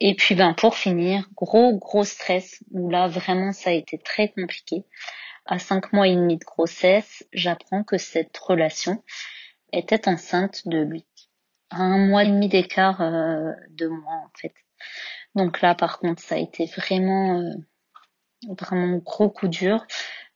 et 0.00 0.14
puis 0.16 0.34
ben 0.34 0.52
pour 0.54 0.74
finir, 0.76 1.28
gros 1.36 1.78
gros 1.78 2.02
stress 2.02 2.58
où 2.72 2.90
là 2.90 3.06
vraiment 3.06 3.52
ça 3.52 3.70
a 3.70 3.72
été 3.72 3.98
très 3.98 4.30
compliqué. 4.30 4.84
À 5.46 5.58
cinq 5.58 5.92
mois 5.92 6.08
et 6.08 6.14
demi 6.14 6.38
de 6.38 6.44
grossesse, 6.44 7.24
j'apprends 7.32 7.84
que 7.84 7.98
cette 7.98 8.36
relation 8.38 9.02
était 9.72 10.08
enceinte 10.08 10.66
de 10.66 10.78
lui. 10.78 11.04
À 11.70 11.82
un 11.82 12.06
mois 12.06 12.24
et 12.24 12.28
demi 12.28 12.48
d'écart 12.48 12.98
de 13.00 13.86
moi 13.88 14.12
en 14.12 14.30
fait. 14.38 14.54
Donc 15.34 15.60
là, 15.60 15.74
par 15.74 15.98
contre, 15.98 16.22
ça 16.22 16.36
a 16.36 16.38
été 16.38 16.66
vraiment, 16.66 17.40
euh, 17.40 17.50
vraiment 18.58 18.98
gros 18.98 19.30
coup 19.30 19.48
dur. 19.48 19.84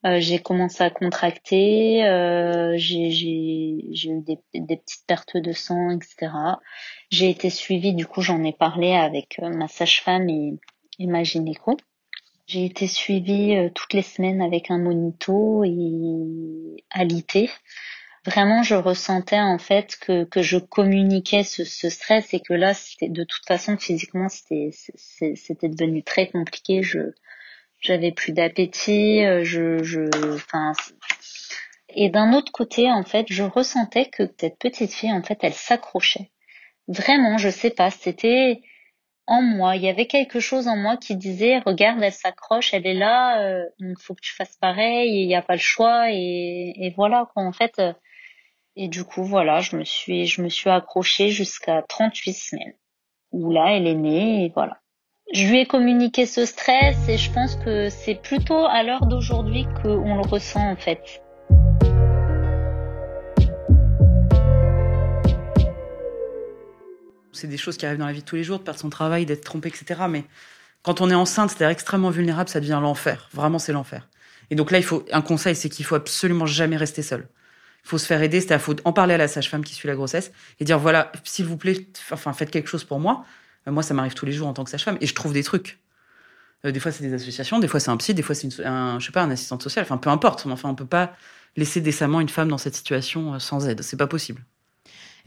Euh, 0.07 0.21
j'ai 0.21 0.39
commencé 0.39 0.83
à 0.85 0.91
contracter, 0.91 2.07
euh, 2.07 2.75
j'ai 2.77 3.09
eu 3.11 4.21
des, 4.23 4.39
des, 4.55 4.77
petites 4.77 5.07
pertes 5.09 5.37
de 5.37 5.53
sang, 5.53 5.91
etc. 5.91 6.31
J'ai 7.11 7.31
été 7.31 7.51
suivie, 7.51 7.95
du 7.95 8.07
coup 8.07 8.23
j'en 8.23 8.45
ai 8.45 8.53
parlé 8.53 8.93
avec 8.95 9.41
ma 9.41 9.67
sage-femme 9.67 10.29
et, 10.29 10.55
et, 11.01 11.07
ma 11.09 11.25
gynéco. 11.25 11.77
J'ai 12.49 12.65
été 12.65 12.87
suivie 12.87 13.71
toutes 13.75 13.93
les 13.93 14.03
semaines 14.03 14.41
avec 14.41 14.71
un 14.71 14.79
monito 14.79 15.63
et 15.65 16.83
alité. 16.91 17.51
Vraiment 18.25 18.63
je 18.63 18.75
ressentais 18.75 19.39
en 19.39 19.59
fait 19.59 19.97
que, 20.01 20.25
que 20.25 20.41
je 20.41 20.57
communiquais 20.57 21.45
ce, 21.45 21.65
ce 21.65 21.91
stress 21.91 22.33
et 22.33 22.41
que 22.41 22.55
là 22.55 22.73
c'était 22.73 23.11
de 23.11 23.23
toute 23.25 23.47
façon 23.47 23.77
physiquement 23.77 24.31
c'était 24.31 24.71
c'était 24.73 25.69
devenu 25.69 26.03
très 26.03 26.29
compliqué. 26.29 26.83
Je 26.83 27.13
j'avais 27.81 28.13
plus 28.13 28.33
d'appétit 28.33 29.25
euh, 29.27 29.45
je 29.45 29.83
je 29.85 30.35
enfin 30.35 30.73
et 31.91 32.09
d'un 32.09 32.33
autre 32.33 32.51
côté 32.51 32.91
en 32.91 33.05
fait 33.05 33.27
je 33.29 33.43
ressentais 33.43 34.07
que 34.07 34.23
cette 34.41 34.59
petite 34.59 34.95
fille 34.95 35.13
en 35.13 35.23
fait 35.23 35.39
elle 35.43 35.55
s'accrochait. 35.55 36.31
Vraiment 36.89 37.37
je 37.37 37.51
sais 37.51 37.71
pas 37.71 37.91
c'était 37.91 38.63
en 39.29 39.43
moi 39.43 39.77
il 39.77 39.83
y 39.83 39.89
avait 39.89 40.07
quelque 40.07 40.41
chose 40.41 40.67
en 40.67 40.77
moi 40.77 40.97
qui 40.97 41.15
disait 41.15 41.61
regarde 41.61 42.03
elle 42.03 42.13
s'accroche 42.13 42.75
elle 42.75 42.87
est 42.87 42.95
là 42.95 43.41
euh, 43.43 43.65
il 43.79 43.95
faut 44.01 44.15
que 44.15 44.21
tu 44.21 44.35
fasses 44.35 44.57
pareil 44.57 45.23
il 45.23 45.29
n'y 45.29 45.37
a 45.37 45.43
pas 45.43 45.55
le 45.55 45.61
choix 45.61 46.11
et, 46.11 46.73
et 46.77 46.93
voilà 46.97 47.29
quoi 47.33 47.45
en 47.45 47.53
fait 47.53 47.79
euh, 47.79 47.93
et 48.81 48.87
du 48.87 49.03
coup, 49.03 49.25
voilà, 49.25 49.59
je 49.59 49.75
me 49.75 49.83
suis, 49.83 50.27
je 50.27 50.41
me 50.41 50.49
suis 50.49 50.71
accrochée 50.71 51.31
jusqu'à 51.31 51.83
38 51.83 52.33
semaines. 52.33 52.75
Où 53.33 53.51
là, 53.51 53.73
elle 53.73 53.89
est 53.89 53.97
née 53.97 54.45
et 54.45 54.53
voilà. 54.55 54.79
Je 55.33 55.49
lui 55.49 55.59
ai 55.59 55.67
communiqué 55.67 56.27
ce 56.27 56.47
stress 56.47 57.09
et 57.09 57.19
je 57.19 57.33
pense 57.33 57.57
que 57.57 57.89
c'est 57.89 58.15
plutôt 58.15 58.65
à 58.67 58.85
l'heure 58.85 59.07
d'aujourd'hui 59.07 59.67
qu'on 59.83 60.15
le 60.15 60.21
ressent 60.21 60.71
en 60.71 60.77
fait. 60.77 61.21
C'est 67.39 67.47
des 67.47 67.57
choses 67.57 67.77
qui 67.77 67.87
arrivent 67.87 67.99
dans 67.99 68.07
la 68.07 68.13
vie 68.13 68.21
de 68.21 68.27
tous 68.27 68.37
les 68.37 68.45
jours, 68.45 68.59
de 68.59 68.65
perdre 68.65 68.81
son 68.81 68.91
travail, 68.91 69.27
d'être 69.27 69.45
trompé, 69.45 69.69
etc. 69.69 70.03
Mais 70.09 70.25
quand 70.83 71.01
on 71.01 71.11
est 71.11 71.15
enceinte, 71.15 71.51
c'est-à-dire 71.51 71.71
extrêmement 71.71 72.11
vulnérable, 72.11 72.49
ça 72.49 72.61
devient 72.61 72.79
l'enfer. 72.83 73.29
Vraiment, 73.33 73.59
c'est 73.59 73.73
l'enfer. 73.73 74.09
Et 74.51 74.55
donc 74.55 74.71
là, 74.71 74.79
il 74.79 74.85
faut 74.85 75.05
un 75.13 75.23
conseil, 75.23 75.55
c'est 75.55 75.69
qu'il 75.69 75.85
faut 75.85 75.95
absolument 75.95 76.47
jamais 76.47 76.77
rester 76.77 77.03
seul 77.03 77.29
faut 77.89 77.99
se 77.99 78.07
faire 78.07 78.23
aider, 78.23 78.41
c'est 78.41 78.53
à 78.53 78.59
faut 78.59 78.77
en 78.85 78.93
parler 78.93 79.15
à 79.15 79.17
la 79.17 79.29
sage-femme 79.29 79.65
qui 79.65 79.75
suit 79.75 79.89
la 79.89 79.95
grossesse 79.95 80.31
et 80.61 80.65
dire 80.65 80.79
voilà, 80.79 81.11
s'il 81.25 81.47
vous 81.47 81.57
plaît, 81.57 81.87
enfin 82.13 82.33
faites 82.35 82.51
quelque 82.51 82.69
chose 82.69 82.85
pour 82.85 83.01
moi. 83.01 83.25
Euh, 83.67 83.73
moi, 83.73 83.83
ça 83.83 83.95
m'arrive 83.95 84.15
tous 84.15 84.27
les 84.27 84.33
jours 84.33 84.47
en 84.47 84.53
tant 84.53 84.65
que 84.65 84.71
sage-femme 84.71 84.99
et 85.01 85.07
je 85.07 85.15
trouve 85.15 85.33
des 85.33 85.43
trucs. 85.43 85.79
Euh, 86.65 86.71
des 86.71 86.81
fois, 86.81 86.93
c'est 86.93 87.03
des 87.03 87.15
associations, 87.15 87.59
des 87.59 87.69
fois, 87.69 87.81
c'est 87.81 87.91
un 87.91 87.97
psy, 87.97 88.13
des 88.15 88.23
fois, 88.23 88.35
c'est 88.35 88.49
un, 88.65 88.99
je 88.99 89.07
sais 89.07 89.13
pas, 89.13 89.23
un 89.23 89.31
assistante 89.31 89.63
sociale. 89.63 89.85
Enfin, 89.85 89.97
peu 89.97 90.11
importe. 90.11 90.45
Enfin, 90.47 90.69
on 90.69 90.75
peut 90.75 90.87
pas 90.87 91.15
laisser 91.57 91.81
décemment 91.81 92.21
une 92.21 92.29
femme 92.29 92.49
dans 92.49 92.59
cette 92.59 92.75
situation 92.75 93.35
euh, 93.35 93.39
sans 93.39 93.67
aide. 93.67 93.83
C'est 93.83 93.97
pas 93.97 94.07
possible. 94.07 94.45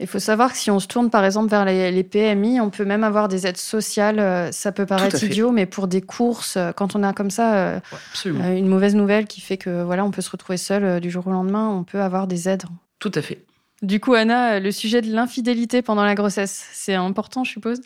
Il 0.00 0.06
faut 0.06 0.18
savoir 0.18 0.52
que 0.52 0.58
si 0.58 0.70
on 0.70 0.80
se 0.80 0.86
tourne 0.86 1.10
par 1.10 1.24
exemple 1.24 1.48
vers 1.48 1.64
les, 1.64 2.02
PMI, 2.02 2.60
on 2.60 2.70
peut 2.70 2.84
même 2.84 3.04
avoir 3.04 3.28
des 3.28 3.46
aides 3.46 3.56
sociales. 3.56 4.18
Euh, 4.18 4.50
ça 4.52 4.72
peut 4.72 4.86
paraître 4.86 5.22
idiot, 5.22 5.52
mais 5.52 5.66
pour 5.66 5.86
des 5.86 6.00
courses, 6.00 6.56
euh, 6.56 6.72
quand 6.72 6.96
on 6.96 7.02
a 7.02 7.12
comme 7.12 7.30
ça 7.30 7.54
euh, 7.54 7.80
une 8.24 8.68
mauvaise 8.68 8.94
nouvelle 8.94 9.26
qui 9.26 9.40
fait 9.40 9.56
que 9.56 9.82
voilà, 9.82 10.04
on 10.04 10.10
peut 10.10 10.22
se 10.22 10.30
retrouver 10.30 10.56
seul 10.56 11.00
du 11.00 11.10
jour 11.10 11.26
au 11.26 11.30
lendemain, 11.30 11.68
on 11.68 11.84
peut 11.84 12.00
avoir 12.00 12.26
des 12.26 12.48
aides. 12.48 12.64
Tout 12.98 13.12
à 13.14 13.22
fait. 13.22 13.44
Du 13.82 14.00
coup, 14.00 14.14
Anna, 14.14 14.60
le 14.60 14.70
sujet 14.70 15.02
de 15.02 15.12
l'infidélité 15.12 15.82
pendant 15.82 16.04
la 16.04 16.14
grossesse, 16.14 16.68
c'est 16.72 16.94
important, 16.94 17.44
je 17.44 17.50
suppose? 17.50 17.80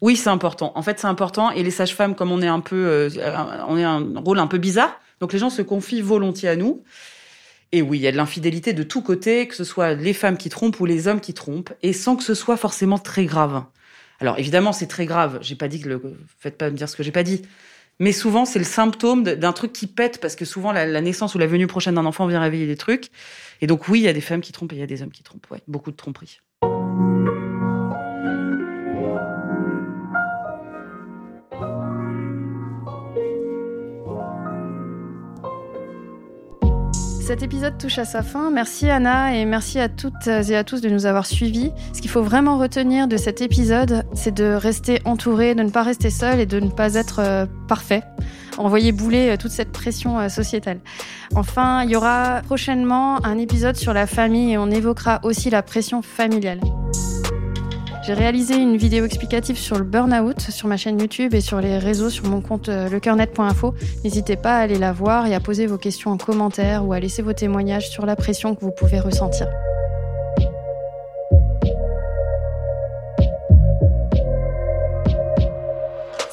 Oui, 0.00 0.16
c'est 0.16 0.30
important. 0.30 0.72
En 0.74 0.82
fait, 0.82 0.98
c'est 0.98 1.06
important. 1.06 1.50
Et 1.50 1.62
les 1.62 1.70
sages-femmes, 1.70 2.14
comme 2.14 2.32
on 2.32 2.42
est 2.42 2.48
un 2.48 2.60
peu, 2.60 3.08
on 3.68 3.76
est 3.76 3.84
un 3.84 4.04
rôle 4.16 4.38
un 4.38 4.46
peu 4.46 4.58
bizarre, 4.58 4.98
donc 5.20 5.32
les 5.32 5.38
gens 5.38 5.50
se 5.50 5.62
confient 5.62 6.00
volontiers 6.00 6.48
à 6.48 6.56
nous. 6.56 6.82
Et 7.72 7.82
oui, 7.82 7.98
il 7.98 8.02
y 8.02 8.08
a 8.08 8.12
de 8.12 8.16
l'infidélité 8.16 8.72
de 8.72 8.82
tous 8.82 9.02
côtés, 9.02 9.46
que 9.46 9.54
ce 9.54 9.64
soit 9.64 9.94
les 9.94 10.12
femmes 10.12 10.36
qui 10.36 10.48
trompent 10.48 10.80
ou 10.80 10.86
les 10.86 11.06
hommes 11.06 11.20
qui 11.20 11.34
trompent, 11.34 11.72
et 11.82 11.92
sans 11.92 12.16
que 12.16 12.24
ce 12.24 12.34
soit 12.34 12.56
forcément 12.56 12.98
très 12.98 13.26
grave. 13.26 13.64
Alors 14.18 14.38
évidemment, 14.38 14.72
c'est 14.72 14.88
très 14.88 15.06
grave. 15.06 15.38
J'ai 15.40 15.54
pas 15.54 15.68
dit 15.68 15.80
que 15.80 15.88
le, 15.88 16.02
faites 16.38 16.58
pas 16.58 16.70
me 16.70 16.76
dire 16.76 16.88
ce 16.88 16.96
que 16.96 17.02
j'ai 17.02 17.12
pas 17.12 17.22
dit. 17.22 17.42
Mais 18.00 18.12
souvent, 18.12 18.44
c'est 18.44 18.58
le 18.58 18.64
symptôme 18.64 19.22
d'un 19.22 19.52
truc 19.52 19.72
qui 19.72 19.86
pète 19.86 20.20
parce 20.20 20.34
que 20.34 20.44
souvent 20.44 20.72
la, 20.72 21.00
naissance 21.00 21.34
ou 21.34 21.38
la 21.38 21.46
venue 21.46 21.66
prochaine 21.66 21.94
d'un 21.94 22.06
enfant 22.06 22.26
vient 22.26 22.40
réveiller 22.40 22.66
des 22.66 22.76
trucs. 22.76 23.10
Et 23.60 23.66
donc 23.66 23.88
oui, 23.88 24.00
il 24.00 24.04
y 24.04 24.08
a 24.08 24.12
des 24.12 24.20
femmes 24.20 24.40
qui 24.40 24.52
trompent 24.52 24.72
et 24.72 24.76
il 24.76 24.80
y 24.80 24.82
a 24.82 24.86
des 24.86 25.02
hommes 25.02 25.12
qui 25.12 25.22
trompent. 25.22 25.46
Ouais, 25.50 25.60
beaucoup 25.68 25.90
de 25.90 25.96
tromperies. 25.96 26.40
Cet 37.30 37.44
épisode 37.44 37.78
touche 37.78 38.00
à 38.00 38.04
sa 38.04 38.24
fin. 38.24 38.50
Merci 38.50 38.90
Anna 38.90 39.36
et 39.36 39.44
merci 39.44 39.78
à 39.78 39.88
toutes 39.88 40.26
et 40.26 40.56
à 40.56 40.64
tous 40.64 40.80
de 40.80 40.88
nous 40.88 41.06
avoir 41.06 41.26
suivis. 41.26 41.70
Ce 41.92 42.00
qu'il 42.00 42.10
faut 42.10 42.24
vraiment 42.24 42.58
retenir 42.58 43.06
de 43.06 43.16
cet 43.16 43.40
épisode, 43.40 44.02
c'est 44.14 44.34
de 44.34 44.52
rester 44.52 45.00
entouré, 45.04 45.54
de 45.54 45.62
ne 45.62 45.70
pas 45.70 45.84
rester 45.84 46.10
seul 46.10 46.40
et 46.40 46.46
de 46.46 46.58
ne 46.58 46.70
pas 46.70 46.94
être 46.94 47.20
euh, 47.20 47.46
parfait. 47.68 48.02
Envoyer 48.58 48.90
bouler 48.90 49.28
euh, 49.28 49.36
toute 49.36 49.52
cette 49.52 49.70
pression 49.70 50.18
euh, 50.18 50.28
sociétale. 50.28 50.80
Enfin, 51.36 51.84
il 51.84 51.90
y 51.90 51.94
aura 51.94 52.42
prochainement 52.44 53.24
un 53.24 53.38
épisode 53.38 53.76
sur 53.76 53.92
la 53.92 54.08
famille 54.08 54.54
et 54.54 54.58
on 54.58 54.68
évoquera 54.68 55.20
aussi 55.22 55.50
la 55.50 55.62
pression 55.62 56.02
familiale. 56.02 56.58
J'ai 58.02 58.14
réalisé 58.14 58.56
une 58.56 58.78
vidéo 58.78 59.04
explicative 59.04 59.58
sur 59.58 59.76
le 59.76 59.84
burn-out 59.84 60.40
sur 60.40 60.68
ma 60.68 60.78
chaîne 60.78 60.98
YouTube 60.98 61.34
et 61.34 61.42
sur 61.42 61.60
les 61.60 61.76
réseaux 61.76 62.08
sur 62.08 62.26
mon 62.26 62.40
compte 62.40 62.70
euh, 62.70 62.88
lecoeurnet.info. 62.88 63.74
N'hésitez 64.04 64.36
pas 64.36 64.56
à 64.56 64.60
aller 64.60 64.78
la 64.78 64.90
voir 64.92 65.26
et 65.26 65.34
à 65.34 65.40
poser 65.40 65.66
vos 65.66 65.76
questions 65.76 66.10
en 66.10 66.16
commentaire 66.16 66.86
ou 66.86 66.94
à 66.94 67.00
laisser 67.00 67.20
vos 67.20 67.34
témoignages 67.34 67.90
sur 67.90 68.06
la 68.06 68.16
pression 68.16 68.54
que 68.54 68.62
vous 68.62 68.70
pouvez 68.70 69.00
ressentir. 69.00 69.48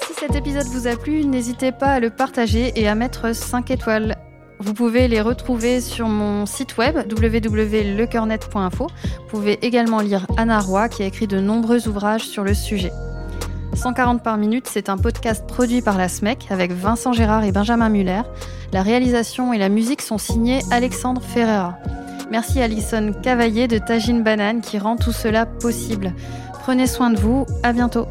Si 0.07 0.13
cet 0.17 0.35
épisode 0.35 0.67
vous 0.67 0.87
a 0.87 0.95
plu, 0.95 1.25
n'hésitez 1.25 1.73
pas 1.73 1.87
à 1.87 1.99
le 1.99 2.09
partager 2.11 2.71
et 2.79 2.87
à 2.87 2.95
mettre 2.95 3.35
5 3.35 3.71
étoiles. 3.71 4.15
Vous 4.59 4.73
pouvez 4.73 5.07
les 5.07 5.21
retrouver 5.21 5.81
sur 5.81 6.07
mon 6.07 6.45
site 6.45 6.77
web 6.77 6.97
www.lecoeurnet.info. 6.97 8.87
Vous 8.87 9.27
pouvez 9.27 9.59
également 9.65 9.99
lire 9.99 10.25
Anna 10.35 10.59
Roy 10.59 10.89
qui 10.89 11.03
a 11.03 11.05
écrit 11.05 11.27
de 11.27 11.39
nombreux 11.39 11.87
ouvrages 11.87 12.23
sur 12.27 12.43
le 12.43 12.53
sujet. 12.53 12.91
140 13.75 14.23
par 14.23 14.37
minute, 14.37 14.67
c'est 14.67 14.89
un 14.89 14.97
podcast 14.97 15.45
produit 15.47 15.83
par 15.83 15.97
la 15.97 16.09
SMEC 16.09 16.47
avec 16.49 16.71
Vincent 16.71 17.13
Gérard 17.13 17.43
et 17.43 17.51
Benjamin 17.51 17.89
Muller. 17.89 18.21
La 18.73 18.81
réalisation 18.81 19.53
et 19.53 19.59
la 19.59 19.69
musique 19.69 20.01
sont 20.01 20.17
signés 20.17 20.61
Alexandre 20.71 21.21
Ferreira. 21.21 21.77
Merci 22.31 22.59
à 22.59 22.63
Alison 22.63 23.13
Cavaillé 23.21 23.67
de 23.67 23.77
Tagine 23.77 24.23
Banane 24.23 24.61
qui 24.61 24.79
rend 24.79 24.97
tout 24.97 25.11
cela 25.11 25.45
possible. 25.45 26.13
Prenez 26.53 26.87
soin 26.87 27.11
de 27.11 27.19
vous, 27.19 27.45
à 27.63 27.71
bientôt. 27.71 28.07